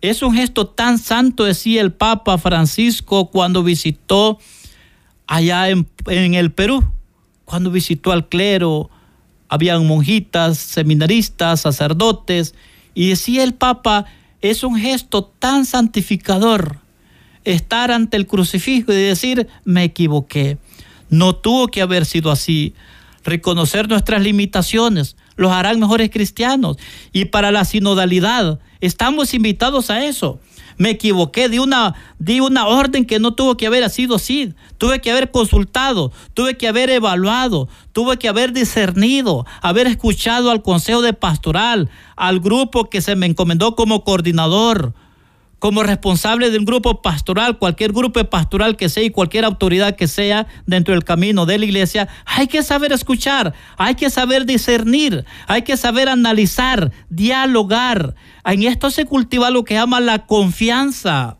Es 0.00 0.22
un 0.22 0.34
gesto 0.34 0.68
tan 0.68 0.98
santo, 0.98 1.44
decía 1.44 1.80
el 1.80 1.92
Papa 1.92 2.38
Francisco 2.38 3.30
cuando 3.30 3.64
visitó 3.64 4.38
allá 5.26 5.68
en, 5.68 5.88
el 6.06 6.52
Perú, 6.52 6.84
cuando 7.44 7.72
visitó 7.72 8.12
al 8.12 8.28
clero, 8.28 8.88
habían 9.52 9.86
monjitas, 9.86 10.56
seminaristas, 10.56 11.60
sacerdotes, 11.60 12.54
y 12.94 13.10
decía 13.10 13.44
el 13.44 13.52
Papa, 13.52 14.06
es 14.40 14.64
un 14.64 14.78
gesto 14.78 15.24
tan 15.24 15.66
santificador 15.66 16.78
estar 17.44 17.90
ante 17.90 18.16
el 18.16 18.26
crucifijo 18.26 18.94
y 18.94 18.96
decir, 18.96 19.48
me 19.66 19.84
equivoqué. 19.84 20.56
No 21.10 21.36
tuvo 21.36 21.68
que 21.68 21.82
haber 21.82 22.06
sido 22.06 22.30
así 22.30 22.72
reconocer 23.24 23.90
nuestras 23.90 24.22
limitaciones, 24.22 25.16
los 25.36 25.52
harán 25.52 25.78
mejores 25.78 26.08
cristianos. 26.08 26.78
Y 27.12 27.26
para 27.26 27.52
la 27.52 27.66
sinodalidad, 27.66 28.58
estamos 28.80 29.34
invitados 29.34 29.90
a 29.90 30.02
eso. 30.02 30.40
Me 30.82 30.90
equivoqué, 30.90 31.48
di 31.48 31.60
una, 31.60 31.94
di 32.18 32.40
una 32.40 32.66
orden 32.66 33.04
que 33.04 33.20
no 33.20 33.34
tuvo 33.34 33.56
que 33.56 33.68
haber 33.68 33.88
sido 33.88 34.16
así. 34.16 34.52
Tuve 34.78 35.00
que 35.00 35.12
haber 35.12 35.30
consultado, 35.30 36.10
tuve 36.34 36.56
que 36.56 36.66
haber 36.66 36.90
evaluado, 36.90 37.68
tuve 37.92 38.16
que 38.16 38.28
haber 38.28 38.52
discernido, 38.52 39.46
haber 39.60 39.86
escuchado 39.86 40.50
al 40.50 40.60
consejo 40.60 41.00
de 41.00 41.12
pastoral, 41.12 41.88
al 42.16 42.40
grupo 42.40 42.90
que 42.90 43.00
se 43.00 43.14
me 43.14 43.26
encomendó 43.26 43.76
como 43.76 44.02
coordinador, 44.02 44.92
como 45.62 45.84
responsable 45.84 46.50
de 46.50 46.58
un 46.58 46.64
grupo 46.64 47.02
pastoral, 47.02 47.56
cualquier 47.56 47.92
grupo 47.92 48.24
pastoral 48.24 48.76
que 48.76 48.88
sea 48.88 49.04
y 49.04 49.10
cualquier 49.10 49.44
autoridad 49.44 49.94
que 49.94 50.08
sea 50.08 50.48
dentro 50.66 50.92
del 50.92 51.04
camino 51.04 51.46
de 51.46 51.56
la 51.56 51.64
iglesia, 51.64 52.08
hay 52.26 52.48
que 52.48 52.64
saber 52.64 52.90
escuchar, 52.90 53.54
hay 53.76 53.94
que 53.94 54.10
saber 54.10 54.44
discernir, 54.44 55.24
hay 55.46 55.62
que 55.62 55.76
saber 55.76 56.08
analizar, 56.08 56.90
dialogar. 57.10 58.16
En 58.44 58.64
esto 58.64 58.90
se 58.90 59.04
cultiva 59.04 59.50
lo 59.50 59.62
que 59.62 59.74
llama 59.74 60.00
la 60.00 60.26
confianza. 60.26 61.36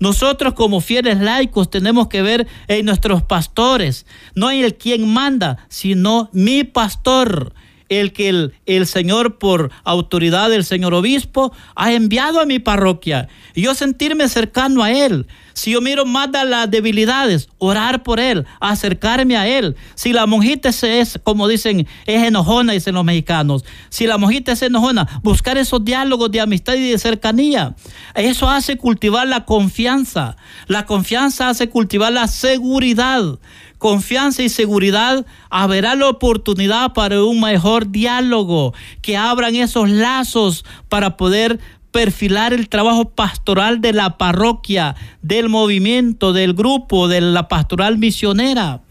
Nosotros 0.00 0.52
como 0.52 0.82
fieles 0.82 1.18
laicos 1.18 1.70
tenemos 1.70 2.08
que 2.08 2.20
ver 2.20 2.46
en 2.68 2.84
nuestros 2.84 3.22
pastores, 3.22 4.04
no 4.34 4.50
en 4.50 4.66
el 4.66 4.76
quien 4.76 5.08
manda, 5.08 5.66
sino 5.70 6.28
mi 6.34 6.64
pastor 6.64 7.54
el 7.88 8.12
que 8.12 8.28
el, 8.28 8.54
el, 8.66 8.86
Señor, 8.86 9.38
por 9.38 9.70
autoridad 9.84 10.50
del 10.50 10.64
Señor 10.64 10.94
Obispo, 10.94 11.52
ha 11.74 11.92
enviado 11.92 12.40
a 12.40 12.46
mi 12.46 12.58
parroquia. 12.58 13.28
Yo 13.54 13.74
sentirme 13.74 14.28
cercano 14.28 14.82
a 14.82 14.92
Él. 14.92 15.26
Si 15.56 15.70
yo 15.70 15.80
miro 15.80 16.04
más 16.04 16.30
de 16.30 16.44
las 16.44 16.70
debilidades, 16.70 17.48
orar 17.56 18.02
por 18.02 18.20
Él, 18.20 18.44
acercarme 18.60 19.38
a 19.38 19.48
Él. 19.48 19.74
Si 19.94 20.12
la 20.12 20.26
monjita 20.26 20.68
es, 20.68 21.18
como 21.22 21.48
dicen, 21.48 21.86
es 22.04 22.22
enojona, 22.24 22.74
dicen 22.74 22.94
los 22.94 23.06
mexicanos. 23.06 23.64
Si 23.88 24.06
la 24.06 24.18
monjita 24.18 24.52
es 24.52 24.60
enojona, 24.60 25.08
buscar 25.22 25.56
esos 25.56 25.82
diálogos 25.82 26.30
de 26.30 26.42
amistad 26.42 26.74
y 26.74 26.90
de 26.90 26.98
cercanía. 26.98 27.74
Eso 28.14 28.50
hace 28.50 28.76
cultivar 28.76 29.26
la 29.28 29.46
confianza. 29.46 30.36
La 30.66 30.84
confianza 30.84 31.48
hace 31.48 31.70
cultivar 31.70 32.12
la 32.12 32.28
seguridad 32.28 33.38
confianza 33.78 34.42
y 34.42 34.48
seguridad, 34.48 35.26
habrá 35.50 35.94
la 35.94 36.08
oportunidad 36.08 36.92
para 36.92 37.22
un 37.24 37.40
mejor 37.40 37.90
diálogo, 37.90 38.74
que 39.02 39.16
abran 39.16 39.54
esos 39.54 39.88
lazos 39.88 40.64
para 40.88 41.16
poder 41.16 41.60
perfilar 41.90 42.52
el 42.52 42.68
trabajo 42.68 43.10
pastoral 43.10 43.80
de 43.80 43.92
la 43.92 44.18
parroquia, 44.18 44.96
del 45.22 45.48
movimiento, 45.48 46.32
del 46.32 46.52
grupo, 46.52 47.08
de 47.08 47.20
la 47.22 47.48
pastoral 47.48 47.96
misionera. 47.96 48.82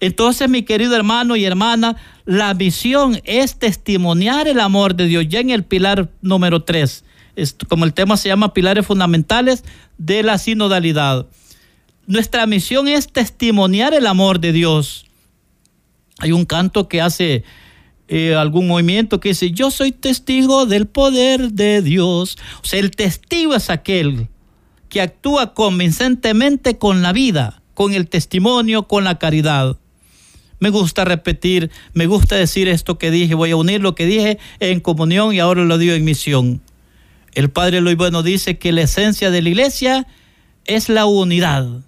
Entonces, 0.00 0.48
mi 0.48 0.62
querido 0.62 0.94
hermano 0.94 1.36
y 1.36 1.44
hermana, 1.44 1.96
la 2.26 2.52
misión 2.52 3.20
es 3.24 3.58
testimoniar 3.58 4.48
el 4.48 4.60
amor 4.60 4.94
de 4.94 5.06
Dios, 5.06 5.26
ya 5.28 5.40
en 5.40 5.50
el 5.50 5.64
pilar 5.64 6.10
número 6.20 6.62
3, 6.62 7.04
como 7.68 7.86
el 7.86 7.94
tema 7.94 8.16
se 8.18 8.28
llama 8.28 8.52
pilares 8.52 8.86
fundamentales 8.86 9.64
de 9.96 10.22
la 10.22 10.36
sinodalidad. 10.36 11.26
Nuestra 12.08 12.46
misión 12.46 12.86
es 12.86 13.08
testimoniar 13.12 13.92
el 13.92 14.06
amor 14.06 14.38
de 14.38 14.52
Dios. 14.52 15.06
Hay 16.18 16.30
un 16.30 16.44
canto 16.44 16.86
que 16.88 17.00
hace 17.00 17.42
eh, 18.06 18.36
algún 18.36 18.68
movimiento 18.68 19.18
que 19.18 19.30
dice, 19.30 19.50
yo 19.50 19.72
soy 19.72 19.90
testigo 19.90 20.66
del 20.66 20.86
poder 20.86 21.50
de 21.50 21.82
Dios. 21.82 22.38
O 22.62 22.64
sea, 22.64 22.78
el 22.78 22.92
testigo 22.92 23.56
es 23.56 23.70
aquel 23.70 24.28
que 24.88 25.00
actúa 25.00 25.52
convincentemente 25.52 26.78
con 26.78 27.02
la 27.02 27.12
vida, 27.12 27.60
con 27.74 27.92
el 27.92 28.08
testimonio, 28.08 28.84
con 28.86 29.02
la 29.02 29.18
caridad. 29.18 29.76
Me 30.60 30.70
gusta 30.70 31.04
repetir, 31.04 31.72
me 31.92 32.06
gusta 32.06 32.36
decir 32.36 32.68
esto 32.68 32.98
que 32.98 33.10
dije, 33.10 33.34
voy 33.34 33.50
a 33.50 33.56
unir 33.56 33.80
lo 33.80 33.96
que 33.96 34.06
dije 34.06 34.38
en 34.60 34.78
comunión 34.78 35.34
y 35.34 35.40
ahora 35.40 35.64
lo 35.64 35.76
digo 35.76 35.94
en 35.94 36.04
misión. 36.04 36.62
El 37.34 37.50
Padre 37.50 37.80
Luis 37.80 37.96
Bueno 37.96 38.22
dice 38.22 38.58
que 38.58 38.70
la 38.70 38.82
esencia 38.82 39.32
de 39.32 39.42
la 39.42 39.48
iglesia 39.48 40.06
es 40.66 40.88
la 40.88 41.06
unidad 41.06 41.82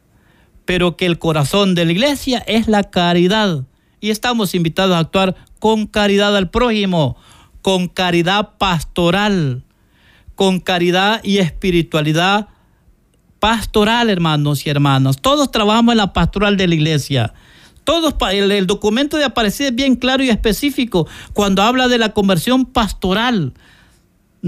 pero 0.69 0.99
que 0.99 1.07
el 1.07 1.19
corazón 1.19 1.75
de 1.75 1.87
la 1.87 1.93
iglesia 1.93 2.45
es 2.47 2.69
la 2.69 2.83
caridad. 2.83 3.64
Y 4.03 4.11
estamos 4.11 4.55
invitados 4.55 4.95
a 4.95 4.99
actuar 4.99 5.35
con 5.61 5.87
caridad 5.87 6.37
al 6.37 6.51
prójimo, 6.51 7.16
con 7.62 7.89
caridad 7.89 8.51
pastoral, 8.59 9.64
con 10.35 10.61
caridad 10.61 11.25
y 11.25 11.39
espiritualidad 11.39 12.49
pastoral, 13.39 14.11
hermanos 14.11 14.66
y 14.66 14.69
hermanas. 14.69 15.16
Todos 15.23 15.51
trabajamos 15.51 15.93
en 15.93 15.99
la 15.99 16.12
pastoral 16.12 16.59
de 16.59 16.69
la 16.69 16.75
iglesia. 16.75 17.33
Todos, 17.85 18.14
el, 18.31 18.53
el 18.53 18.66
documento 18.66 19.16
de 19.16 19.25
Aparecida 19.25 19.69
es 19.69 19.75
bien 19.75 19.97
claro 19.97 20.23
y 20.23 20.29
específico 20.29 21.09
cuando 21.33 21.62
habla 21.62 21.89
de 21.89 21.97
la 21.97 22.11
conversión 22.11 22.66
pastoral. 22.66 23.55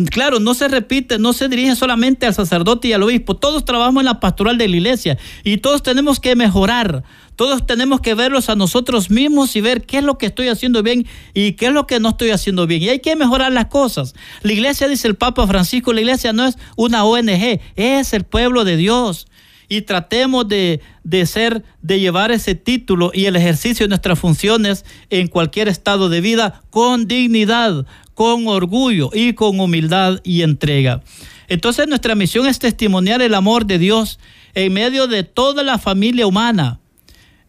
Claro, 0.06 0.40
no 0.40 0.54
se 0.54 0.68
repite, 0.68 1.18
no 1.18 1.32
se 1.32 1.48
dirige 1.48 1.74
solamente 1.74 2.26
al 2.26 2.34
sacerdote 2.34 2.88
y 2.88 2.92
al 2.92 3.02
obispo. 3.02 3.36
Todos 3.36 3.64
trabajamos 3.64 4.02
en 4.02 4.06
la 4.06 4.20
pastoral 4.20 4.58
de 4.58 4.68
la 4.68 4.76
iglesia 4.76 5.18
y 5.44 5.58
todos 5.58 5.82
tenemos 5.82 6.20
que 6.20 6.36
mejorar. 6.36 7.02
Todos 7.36 7.66
tenemos 7.66 8.00
que 8.00 8.14
verlos 8.14 8.50
a 8.50 8.54
nosotros 8.54 9.10
mismos 9.10 9.56
y 9.56 9.62
ver 9.62 9.86
qué 9.86 9.98
es 9.98 10.04
lo 10.04 10.18
que 10.18 10.26
estoy 10.26 10.48
haciendo 10.48 10.82
bien 10.82 11.06
y 11.32 11.52
qué 11.52 11.66
es 11.66 11.72
lo 11.72 11.86
que 11.86 11.98
no 11.98 12.10
estoy 12.10 12.30
haciendo 12.30 12.66
bien. 12.66 12.82
Y 12.82 12.90
hay 12.90 12.98
que 13.00 13.16
mejorar 13.16 13.50
las 13.52 13.66
cosas. 13.66 14.14
La 14.42 14.52
iglesia, 14.52 14.88
dice 14.88 15.08
el 15.08 15.14
Papa 15.14 15.46
Francisco, 15.46 15.92
la 15.92 16.02
iglesia 16.02 16.34
no 16.34 16.44
es 16.44 16.58
una 16.76 17.04
ONG, 17.04 17.60
es 17.76 18.12
el 18.12 18.24
pueblo 18.24 18.64
de 18.64 18.76
Dios 18.76 19.26
y 19.70 19.82
tratemos 19.82 20.46
de, 20.48 20.82
de, 21.04 21.24
ser, 21.24 21.64
de 21.80 22.00
llevar 22.00 22.32
ese 22.32 22.54
título 22.54 23.12
y 23.14 23.24
el 23.24 23.36
ejercicio 23.36 23.84
de 23.84 23.88
nuestras 23.88 24.18
funciones 24.18 24.84
en 25.08 25.28
cualquier 25.28 25.68
estado 25.68 26.10
de 26.10 26.20
vida 26.20 26.62
con 26.68 27.06
dignidad, 27.08 27.86
con 28.12 28.48
orgullo 28.48 29.10
y 29.14 29.32
con 29.32 29.60
humildad 29.60 30.20
y 30.24 30.42
entrega. 30.42 31.02
Entonces 31.48 31.86
nuestra 31.88 32.16
misión 32.16 32.46
es 32.46 32.58
testimoniar 32.58 33.22
el 33.22 33.32
amor 33.32 33.64
de 33.64 33.78
Dios 33.78 34.18
en 34.54 34.72
medio 34.72 35.06
de 35.06 35.22
toda 35.22 35.62
la 35.62 35.78
familia 35.78 36.26
humana. 36.26 36.80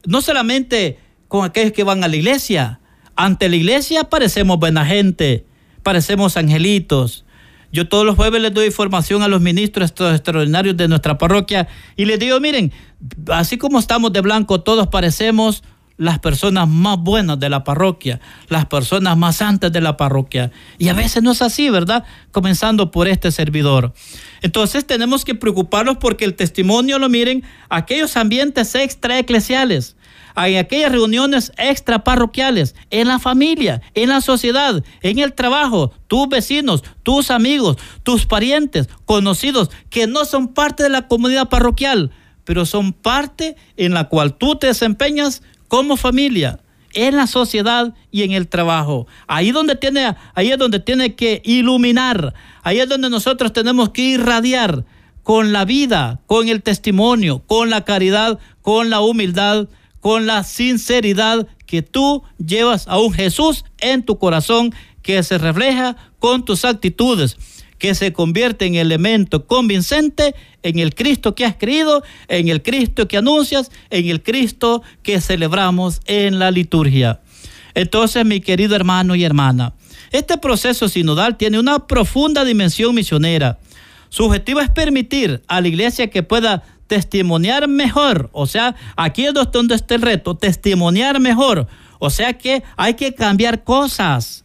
No 0.05 0.21
solamente 0.21 0.99
con 1.27 1.45
aquellos 1.45 1.71
que 1.71 1.83
van 1.83 2.03
a 2.03 2.07
la 2.07 2.17
iglesia. 2.17 2.81
Ante 3.15 3.49
la 3.49 3.55
iglesia 3.55 4.03
parecemos 4.03 4.59
buena 4.59 4.85
gente, 4.85 5.45
parecemos 5.81 6.37
angelitos. 6.37 7.25
Yo 7.71 7.87
todos 7.87 8.05
los 8.05 8.15
jueves 8.15 8.41
les 8.41 8.53
doy 8.53 8.67
información 8.67 9.21
a 9.21 9.27
los 9.27 9.41
ministros 9.41 9.91
extraordinarios 9.91 10.75
de 10.75 10.87
nuestra 10.87 11.17
parroquia 11.17 11.67
y 11.95 12.05
les 12.05 12.19
digo, 12.19 12.39
miren, 12.39 12.71
así 13.29 13.57
como 13.57 13.79
estamos 13.79 14.11
de 14.11 14.21
blanco, 14.21 14.61
todos 14.61 14.87
parecemos 14.87 15.63
las 16.01 16.17
personas 16.17 16.67
más 16.67 16.97
buenas 16.97 17.39
de 17.39 17.47
la 17.47 17.63
parroquia, 17.63 18.19
las 18.49 18.65
personas 18.65 19.15
más 19.17 19.35
santas 19.35 19.71
de 19.71 19.81
la 19.81 19.97
parroquia. 19.97 20.51
Y 20.79 20.89
a 20.89 20.93
veces 20.93 21.21
no 21.21 21.31
es 21.31 21.43
así, 21.43 21.69
¿verdad? 21.69 22.05
Comenzando 22.31 22.89
por 22.89 23.07
este 23.07 23.31
servidor. 23.31 23.93
Entonces 24.41 24.85
tenemos 24.87 25.23
que 25.23 25.35
preocuparnos 25.35 25.97
porque 25.97 26.25
el 26.25 26.33
testimonio 26.33 26.97
lo 26.97 27.07
miren 27.07 27.43
aquellos 27.69 28.17
ambientes 28.17 28.73
extraeclesiales, 28.73 29.95
hay 30.35 30.57
aquellas 30.57 30.91
reuniones 30.91 31.51
extra 31.57 32.03
parroquiales, 32.03 32.75
en 32.89 33.07
la 33.07 33.19
familia, 33.19 33.81
en 33.93 34.09
la 34.09 34.21
sociedad, 34.21 34.83
en 35.01 35.19
el 35.19 35.33
trabajo, 35.33 35.91
tus 36.07 36.27
vecinos, 36.29 36.83
tus 37.03 37.31
amigos, 37.31 37.77
tus 38.03 38.25
parientes, 38.25 38.89
conocidos, 39.05 39.69
que 39.89 40.07
no 40.07 40.25
son 40.25 40.49
parte 40.49 40.83
de 40.83 40.89
la 40.89 41.07
comunidad 41.07 41.49
parroquial, 41.49 42.11
pero 42.43 42.65
son 42.65 42.93
parte 42.93 43.55
en 43.77 43.93
la 43.93 44.09
cual 44.09 44.37
tú 44.37 44.55
te 44.55 44.67
desempeñas 44.67 45.43
como 45.67 45.97
familia, 45.97 46.59
en 46.93 47.15
la 47.15 47.27
sociedad 47.27 47.93
y 48.11 48.23
en 48.23 48.31
el 48.31 48.47
trabajo. 48.47 49.07
Ahí, 49.27 49.51
donde 49.51 49.75
tiene, 49.75 50.15
ahí 50.35 50.51
es 50.51 50.57
donde 50.57 50.79
tiene 50.79 51.15
que 51.15 51.41
iluminar, 51.45 52.33
ahí 52.63 52.79
es 52.79 52.89
donde 52.89 53.09
nosotros 53.09 53.53
tenemos 53.53 53.89
que 53.89 54.01
irradiar 54.01 54.85
con 55.23 55.53
la 55.53 55.65
vida, 55.65 56.19
con 56.25 56.47
el 56.49 56.63
testimonio, 56.63 57.43
con 57.45 57.69
la 57.69 57.85
caridad, 57.85 58.39
con 58.61 58.89
la 58.89 59.01
humildad, 59.01 59.67
con 60.01 60.25
la 60.25 60.43
sinceridad 60.43 61.47
que 61.65 61.81
tú 61.81 62.23
llevas 62.45 62.87
a 62.89 62.99
un 62.99 63.13
Jesús 63.13 63.63
en 63.79 64.03
tu 64.03 64.19
corazón 64.19 64.73
que 65.01 65.23
se 65.23 65.37
refleja 65.37 65.95
con 66.19 66.43
tus 66.43 66.65
actitudes 66.65 67.37
que 67.81 67.95
se 67.95 68.13
convierte 68.13 68.67
en 68.67 68.75
elemento 68.75 69.47
convincente 69.47 70.35
en 70.61 70.77
el 70.77 70.93
Cristo 70.93 71.33
que 71.33 71.45
has 71.45 71.55
creído, 71.55 72.03
en 72.27 72.47
el 72.47 72.61
Cristo 72.61 73.07
que 73.07 73.17
anuncias, 73.17 73.71
en 73.89 74.07
el 74.07 74.21
Cristo 74.21 74.83
que 75.01 75.19
celebramos 75.19 75.99
en 76.05 76.37
la 76.37 76.51
liturgia. 76.51 77.21
Entonces, 77.73 78.23
mi 78.23 78.39
querido 78.39 78.75
hermano 78.75 79.15
y 79.15 79.23
hermana, 79.23 79.73
este 80.11 80.37
proceso 80.37 80.89
sinodal 80.89 81.37
tiene 81.37 81.57
una 81.57 81.87
profunda 81.87 82.45
dimensión 82.45 82.93
misionera. 82.93 83.57
Su 84.09 84.25
objetivo 84.25 84.59
es 84.59 84.69
permitir 84.69 85.41
a 85.47 85.59
la 85.59 85.67
iglesia 85.67 86.11
que 86.11 86.21
pueda 86.21 86.61
testimoniar 86.91 87.69
mejor, 87.69 88.29
o 88.33 88.45
sea, 88.47 88.75
aquí 88.97 89.25
es 89.25 89.33
donde 89.33 89.75
está 89.75 89.95
el 89.95 90.01
reto, 90.01 90.35
testimoniar 90.35 91.21
mejor, 91.21 91.67
o 91.99 92.09
sea 92.09 92.33
que 92.33 92.63
hay 92.75 92.95
que 92.95 93.15
cambiar 93.15 93.63
cosas, 93.63 94.43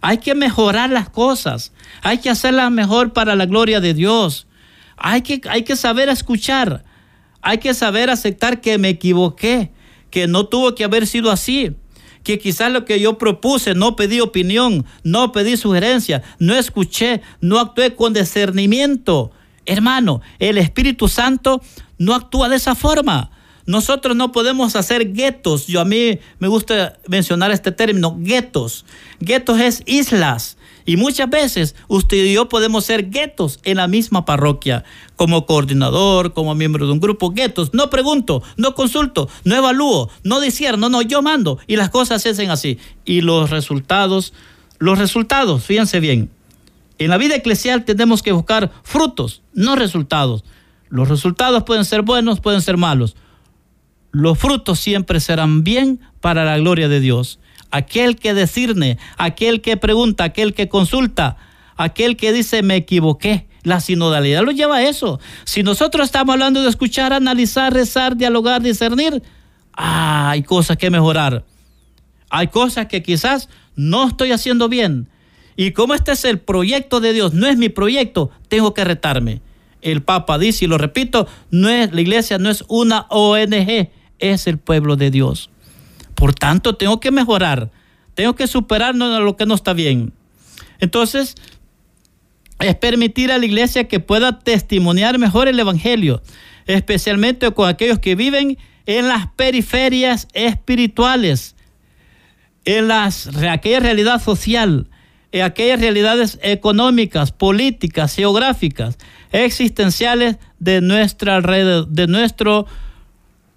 hay 0.00 0.16
que 0.16 0.34
mejorar 0.34 0.88
las 0.88 1.10
cosas, 1.10 1.74
hay 2.00 2.16
que 2.16 2.30
hacerlas 2.30 2.70
mejor 2.70 3.12
para 3.12 3.36
la 3.36 3.44
gloria 3.44 3.82
de 3.82 3.92
Dios. 3.92 4.46
Hay 4.96 5.20
que, 5.20 5.42
hay 5.50 5.64
que 5.64 5.76
saber 5.76 6.08
escuchar, 6.08 6.84
hay 7.42 7.58
que 7.58 7.74
saber 7.74 8.08
aceptar 8.08 8.62
que 8.62 8.78
me 8.78 8.88
equivoqué, 8.88 9.70
que 10.08 10.26
no 10.26 10.46
tuvo 10.46 10.74
que 10.74 10.84
haber 10.84 11.06
sido 11.06 11.30
así, 11.30 11.76
que 12.22 12.38
quizás 12.38 12.72
lo 12.72 12.86
que 12.86 12.98
yo 12.98 13.18
propuse, 13.18 13.74
no 13.74 13.94
pedí 13.94 14.20
opinión, 14.20 14.86
no 15.02 15.32
pedí 15.32 15.58
sugerencia, 15.58 16.22
no 16.38 16.54
escuché, 16.54 17.20
no 17.42 17.60
actué 17.60 17.94
con 17.94 18.14
discernimiento. 18.14 19.32
Hermano, 19.66 20.20
el 20.38 20.58
Espíritu 20.58 21.08
Santo 21.08 21.62
no 21.98 22.14
actúa 22.14 22.48
de 22.48 22.56
esa 22.56 22.74
forma. 22.74 23.30
Nosotros 23.66 24.14
no 24.14 24.30
podemos 24.30 24.76
hacer 24.76 25.12
guetos. 25.12 25.66
Yo 25.66 25.80
a 25.80 25.84
mí 25.84 26.18
me 26.38 26.48
gusta 26.48 26.98
mencionar 27.08 27.50
este 27.50 27.72
término, 27.72 28.16
guetos. 28.18 28.84
Guetos 29.20 29.58
es 29.60 29.82
islas. 29.86 30.58
Y 30.86 30.98
muchas 30.98 31.30
veces 31.30 31.74
usted 31.88 32.18
y 32.18 32.34
yo 32.34 32.48
podemos 32.48 32.84
ser 32.84 33.08
guetos 33.08 33.58
en 33.64 33.78
la 33.78 33.88
misma 33.88 34.26
parroquia, 34.26 34.84
como 35.16 35.46
coordinador, 35.46 36.34
como 36.34 36.54
miembro 36.54 36.86
de 36.86 36.92
un 36.92 37.00
grupo, 37.00 37.30
guetos. 37.30 37.70
No 37.72 37.88
pregunto, 37.88 38.42
no 38.58 38.74
consulto, 38.74 39.30
no 39.44 39.56
evalúo, 39.56 40.10
no 40.24 40.40
discierno, 40.40 40.90
no, 40.90 41.00
yo 41.00 41.22
mando. 41.22 41.58
Y 41.66 41.76
las 41.76 41.88
cosas 41.88 42.20
se 42.20 42.30
hacen 42.30 42.50
así. 42.50 42.78
Y 43.06 43.22
los 43.22 43.48
resultados, 43.48 44.34
los 44.78 44.98
resultados, 44.98 45.64
fíjense 45.64 46.00
bien. 46.00 46.30
En 46.98 47.10
la 47.10 47.18
vida 47.18 47.36
eclesial 47.36 47.84
tenemos 47.84 48.22
que 48.22 48.32
buscar 48.32 48.70
frutos, 48.82 49.42
no 49.52 49.76
resultados. 49.76 50.44
Los 50.88 51.08
resultados 51.08 51.64
pueden 51.64 51.84
ser 51.84 52.02
buenos, 52.02 52.40
pueden 52.40 52.62
ser 52.62 52.76
malos 52.76 53.16
los 54.14 54.38
frutos 54.38 54.78
siempre 54.78 55.18
serán 55.18 55.64
bien 55.64 56.00
para 56.20 56.44
la 56.44 56.56
gloria 56.56 56.88
de 56.88 57.00
Dios. 57.00 57.40
aquel 57.72 58.14
que 58.14 58.34
decirne, 58.34 58.98
aquel 59.18 59.60
que 59.60 59.76
pregunta, 59.76 60.22
aquel 60.22 60.54
que 60.54 60.68
consulta, 60.68 61.36
aquel 61.76 62.16
que 62.16 62.32
dice 62.32 62.62
me 62.62 62.76
equivoqué. 62.76 63.48
La 63.64 63.80
sinodalidad 63.80 64.44
lo 64.44 64.52
lleva 64.52 64.76
a 64.76 64.82
eso. 64.84 65.18
Si 65.44 65.64
nosotros 65.64 66.04
estamos 66.04 66.34
hablando 66.34 66.62
de 66.62 66.68
escuchar, 66.68 67.12
analizar, 67.12 67.72
rezar, 67.72 68.16
dialogar, 68.16 68.62
discernir, 68.62 69.24
ah, 69.72 70.30
hay 70.30 70.44
cosas 70.44 70.76
que 70.76 70.88
mejorar. 70.88 71.44
Hay 72.30 72.46
cosas 72.46 72.86
que 72.86 73.02
quizás 73.02 73.48
no 73.74 74.06
estoy 74.06 74.30
haciendo 74.30 74.68
bien. 74.68 75.08
Y 75.56 75.72
como 75.72 75.94
este 75.94 76.12
es 76.12 76.24
el 76.24 76.38
proyecto 76.40 77.00
de 77.00 77.12
Dios, 77.12 77.32
no 77.32 77.46
es 77.46 77.56
mi 77.56 77.68
proyecto, 77.68 78.30
tengo 78.48 78.74
que 78.74 78.84
retarme. 78.84 79.40
El 79.82 80.02
Papa 80.02 80.38
dice, 80.38 80.64
y 80.64 80.68
lo 80.68 80.78
repito, 80.78 81.28
no 81.50 81.68
es, 81.68 81.92
la 81.92 82.00
iglesia 82.00 82.38
no 82.38 82.50
es 82.50 82.64
una 82.68 83.06
ONG, 83.10 83.90
es 84.18 84.46
el 84.46 84.58
pueblo 84.58 84.96
de 84.96 85.10
Dios. 85.10 85.50
Por 86.14 86.34
tanto, 86.34 86.76
tengo 86.76 87.00
que 87.00 87.10
mejorar, 87.10 87.70
tengo 88.14 88.34
que 88.34 88.46
superarnos 88.46 89.14
a 89.14 89.20
lo 89.20 89.36
que 89.36 89.46
no 89.46 89.54
está 89.54 89.72
bien. 89.72 90.12
Entonces, 90.80 91.34
es 92.60 92.74
permitir 92.76 93.30
a 93.30 93.38
la 93.38 93.44
iglesia 93.44 93.88
que 93.88 94.00
pueda 94.00 94.38
testimoniar 94.38 95.18
mejor 95.18 95.48
el 95.48 95.58
Evangelio, 95.60 96.22
especialmente 96.66 97.50
con 97.52 97.68
aquellos 97.68 97.98
que 97.98 98.14
viven 98.14 98.58
en 98.86 99.08
las 99.08 99.28
periferias 99.28 100.28
espirituales, 100.32 101.56
en 102.64 102.88
las, 102.88 103.28
aquella 103.36 103.80
realidad 103.80 104.22
social, 104.22 104.88
en 105.34 105.42
aquellas 105.42 105.80
realidades 105.80 106.38
económicas, 106.42 107.32
políticas, 107.32 108.14
geográficas, 108.14 108.98
existenciales 109.32 110.36
de 110.60 110.80
nuestra, 110.80 111.40
de 111.40 112.06
nuestro, 112.06 112.66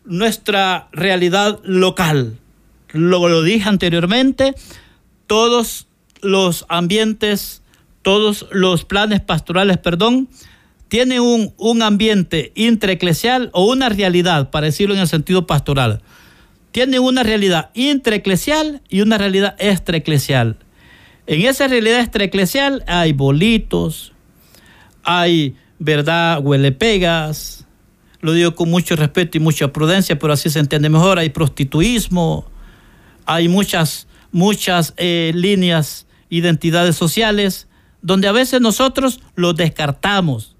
nuestra 0.03 0.87
realidad 0.91 1.59
local. 1.63 2.39
Lo, 2.93 3.29
lo 3.29 3.43
dije 3.43 3.69
anteriormente, 3.69 4.55
todos 5.27 5.87
los 6.23 6.65
ambientes 6.67 7.61
todos 8.01 8.47
los 8.51 8.85
planes 8.85 9.19
pastorales, 9.19 9.77
perdón, 9.77 10.29
tienen 10.87 11.19
un, 11.19 11.53
un 11.57 11.81
ambiente 11.81 12.53
intraeclesial 12.55 13.49
o 13.51 13.65
una 13.65 13.89
realidad, 13.89 14.49
para 14.49 14.67
decirlo 14.67 14.95
en 14.95 15.01
el 15.01 15.07
sentido 15.09 15.45
pastoral. 15.45 16.01
Tienen 16.71 17.01
una 17.01 17.21
realidad 17.21 17.69
intraeclesial 17.73 18.81
y 18.87 19.01
una 19.01 19.17
realidad 19.17 19.55
extraeclesial. 19.59 20.57
En 21.27 21.41
esa 21.41 21.67
realidad 21.67 21.99
extraeclesial 21.99 22.83
hay 22.87 23.11
bolitos, 23.11 24.13
hay, 25.03 25.55
¿verdad?, 25.77 26.39
huelepegas, 26.41 27.65
lo 28.21 28.31
digo 28.31 28.55
con 28.55 28.69
mucho 28.69 28.95
respeto 28.95 29.37
y 29.37 29.41
mucha 29.41 29.73
prudencia, 29.73 30.17
pero 30.17 30.31
así 30.31 30.49
se 30.49 30.59
entiende 30.59 30.89
mejor, 30.89 31.19
hay 31.19 31.29
prostituismo, 31.29 32.45
hay 33.25 33.49
muchas, 33.49 34.07
muchas 34.31 34.93
eh, 34.95 35.33
líneas, 35.35 36.07
identidades 36.29 36.95
sociales, 36.95 37.67
donde 38.01 38.29
a 38.29 38.31
veces 38.31 38.61
nosotros 38.61 39.19
lo 39.35 39.53
descartamos. 39.53 40.55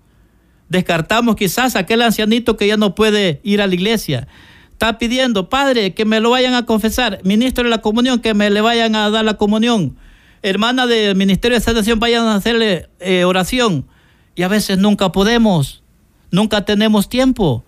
Descartamos 0.67 1.37
quizás 1.37 1.77
aquel 1.77 2.01
ancianito 2.01 2.57
que 2.57 2.67
ya 2.67 2.75
no 2.75 2.93
puede 2.93 3.39
ir 3.43 3.61
a 3.61 3.67
la 3.67 3.73
iglesia. 3.73 4.27
Está 4.73 4.97
pidiendo, 4.97 5.47
Padre, 5.47 5.93
que 5.93 6.03
me 6.03 6.19
lo 6.19 6.31
vayan 6.31 6.55
a 6.55 6.65
confesar. 6.65 7.21
Ministro 7.23 7.63
de 7.63 7.69
la 7.69 7.79
comunión, 7.79 8.19
que 8.19 8.33
me 8.33 8.49
le 8.49 8.59
vayan 8.59 8.95
a 8.95 9.09
dar 9.09 9.23
la 9.23 9.35
comunión. 9.35 9.95
Hermana 10.41 10.87
del 10.87 11.15
Ministerio 11.15 11.57
de 11.57 11.63
Sanación, 11.63 11.99
vayan 11.99 12.25
a 12.25 12.35
hacerle 12.35 12.89
eh, 12.99 13.23
oración. 13.23 13.87
Y 14.35 14.43
a 14.43 14.47
veces 14.47 14.77
nunca 14.77 15.11
podemos, 15.11 15.83
nunca 16.31 16.63
tenemos 16.63 17.09
tiempo. 17.09 17.65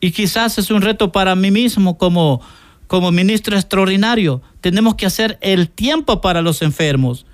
Y 0.00 0.12
quizás 0.12 0.58
es 0.58 0.70
un 0.70 0.82
reto 0.82 1.12
para 1.12 1.34
mí 1.34 1.50
mismo 1.50 1.96
como, 1.96 2.42
como 2.86 3.10
ministro 3.10 3.56
extraordinario. 3.56 4.42
Tenemos 4.60 4.96
que 4.96 5.06
hacer 5.06 5.38
el 5.40 5.70
tiempo 5.70 6.20
para 6.20 6.42
los 6.42 6.60
enfermos. 6.60 7.24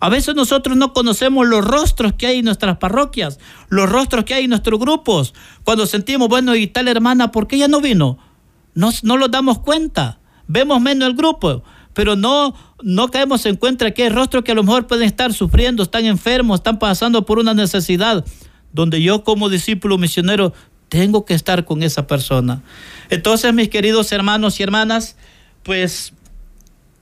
A 0.00 0.08
veces 0.08 0.34
nosotros 0.34 0.76
no 0.76 0.92
conocemos 0.92 1.46
los 1.46 1.64
rostros 1.64 2.12
que 2.12 2.26
hay 2.26 2.38
en 2.38 2.44
nuestras 2.44 2.78
parroquias, 2.78 3.38
los 3.68 3.88
rostros 3.88 4.24
que 4.24 4.34
hay 4.34 4.44
en 4.44 4.50
nuestros 4.50 4.78
grupos. 4.78 5.34
Cuando 5.64 5.86
sentimos, 5.86 6.28
bueno, 6.28 6.54
y 6.54 6.68
tal 6.68 6.88
hermana, 6.88 7.32
¿por 7.32 7.48
qué 7.48 7.56
ella 7.56 7.68
no 7.68 7.80
vino? 7.80 8.18
No, 8.74 8.90
no 9.02 9.16
lo 9.16 9.28
damos 9.28 9.58
cuenta. 9.58 10.20
Vemos 10.46 10.80
menos 10.80 11.08
el 11.08 11.16
grupo, 11.16 11.62
pero 11.98 12.14
no, 12.14 12.54
no 12.80 13.08
caemos 13.08 13.44
en 13.44 13.56
cuenta 13.56 13.90
que 13.90 14.04
hay 14.04 14.08
rostros 14.08 14.44
que 14.44 14.52
a 14.52 14.54
lo 14.54 14.62
mejor 14.62 14.86
pueden 14.86 15.02
estar 15.02 15.32
sufriendo, 15.32 15.82
están 15.82 16.04
enfermos, 16.04 16.60
están 16.60 16.78
pasando 16.78 17.26
por 17.26 17.40
una 17.40 17.54
necesidad, 17.54 18.24
donde 18.72 19.02
yo 19.02 19.24
como 19.24 19.48
discípulo 19.48 19.98
misionero 19.98 20.52
tengo 20.88 21.24
que 21.24 21.34
estar 21.34 21.64
con 21.64 21.82
esa 21.82 22.06
persona. 22.06 22.62
Entonces, 23.10 23.52
mis 23.52 23.68
queridos 23.68 24.12
hermanos 24.12 24.60
y 24.60 24.62
hermanas, 24.62 25.16
pues 25.64 26.12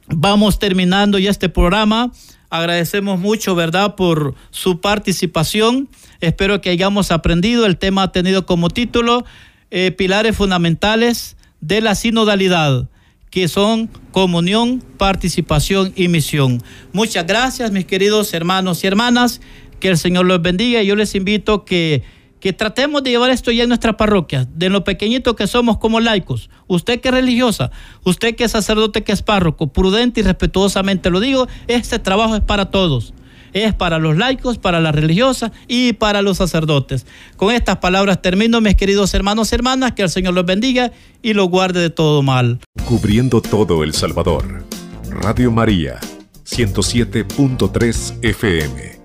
vamos 0.06 0.58
terminando 0.58 1.18
ya 1.18 1.28
este 1.28 1.50
programa. 1.50 2.10
Agradecemos 2.48 3.20
mucho, 3.20 3.54
¿verdad?, 3.54 3.96
por 3.96 4.34
su 4.50 4.80
participación. 4.80 5.90
Espero 6.22 6.62
que 6.62 6.70
hayamos 6.70 7.10
aprendido. 7.10 7.66
El 7.66 7.76
tema 7.76 8.04
ha 8.04 8.12
tenido 8.12 8.46
como 8.46 8.70
título 8.70 9.26
eh, 9.70 9.90
Pilares 9.90 10.34
Fundamentales 10.38 11.36
de 11.60 11.82
la 11.82 11.94
Sinodalidad, 11.94 12.88
que 13.36 13.48
son 13.48 13.90
comunión, 14.12 14.82
participación 14.96 15.92
y 15.94 16.08
misión. 16.08 16.62
Muchas 16.94 17.26
gracias, 17.26 17.70
mis 17.70 17.84
queridos 17.84 18.32
hermanos 18.32 18.82
y 18.82 18.86
hermanas. 18.86 19.42
Que 19.78 19.88
el 19.88 19.98
Señor 19.98 20.24
los 20.24 20.40
bendiga. 20.40 20.82
Yo 20.82 20.96
les 20.96 21.14
invito 21.14 21.66
que 21.66 22.02
que 22.40 22.54
tratemos 22.54 23.02
de 23.02 23.10
llevar 23.10 23.28
esto 23.28 23.50
ya 23.50 23.64
en 23.64 23.68
nuestra 23.68 23.98
parroquia, 23.98 24.48
de 24.54 24.70
lo 24.70 24.84
pequeñito 24.84 25.36
que 25.36 25.46
somos 25.46 25.76
como 25.76 26.00
laicos. 26.00 26.48
Usted 26.66 27.02
que 27.02 27.08
es 27.08 27.14
religiosa, 27.14 27.70
usted 28.04 28.36
que 28.36 28.44
es 28.44 28.52
sacerdote, 28.52 29.04
que 29.04 29.12
es 29.12 29.20
párroco, 29.20 29.66
prudente 29.66 30.20
y 30.20 30.22
respetuosamente 30.22 31.10
lo 31.10 31.20
digo, 31.20 31.46
este 31.66 31.98
trabajo 31.98 32.36
es 32.36 32.42
para 32.42 32.70
todos. 32.70 33.12
Es 33.56 33.72
para 33.72 33.98
los 33.98 34.18
laicos, 34.18 34.58
para 34.58 34.80
las 34.80 34.94
religiosas 34.94 35.50
y 35.66 35.94
para 35.94 36.20
los 36.20 36.36
sacerdotes. 36.36 37.06
Con 37.38 37.54
estas 37.54 37.78
palabras 37.78 38.20
termino, 38.20 38.60
mis 38.60 38.74
queridos 38.74 39.14
hermanos 39.14 39.50
y 39.50 39.54
hermanas, 39.54 39.92
que 39.92 40.02
el 40.02 40.10
Señor 40.10 40.34
los 40.34 40.44
bendiga 40.44 40.92
y 41.22 41.32
los 41.32 41.48
guarde 41.48 41.80
de 41.80 41.88
todo 41.88 42.22
mal. 42.22 42.60
Cubriendo 42.84 43.40
todo 43.40 43.82
El 43.82 43.94
Salvador. 43.94 44.62
Radio 45.08 45.50
María, 45.50 45.98
107.3 46.44 48.18
FM. 48.20 48.95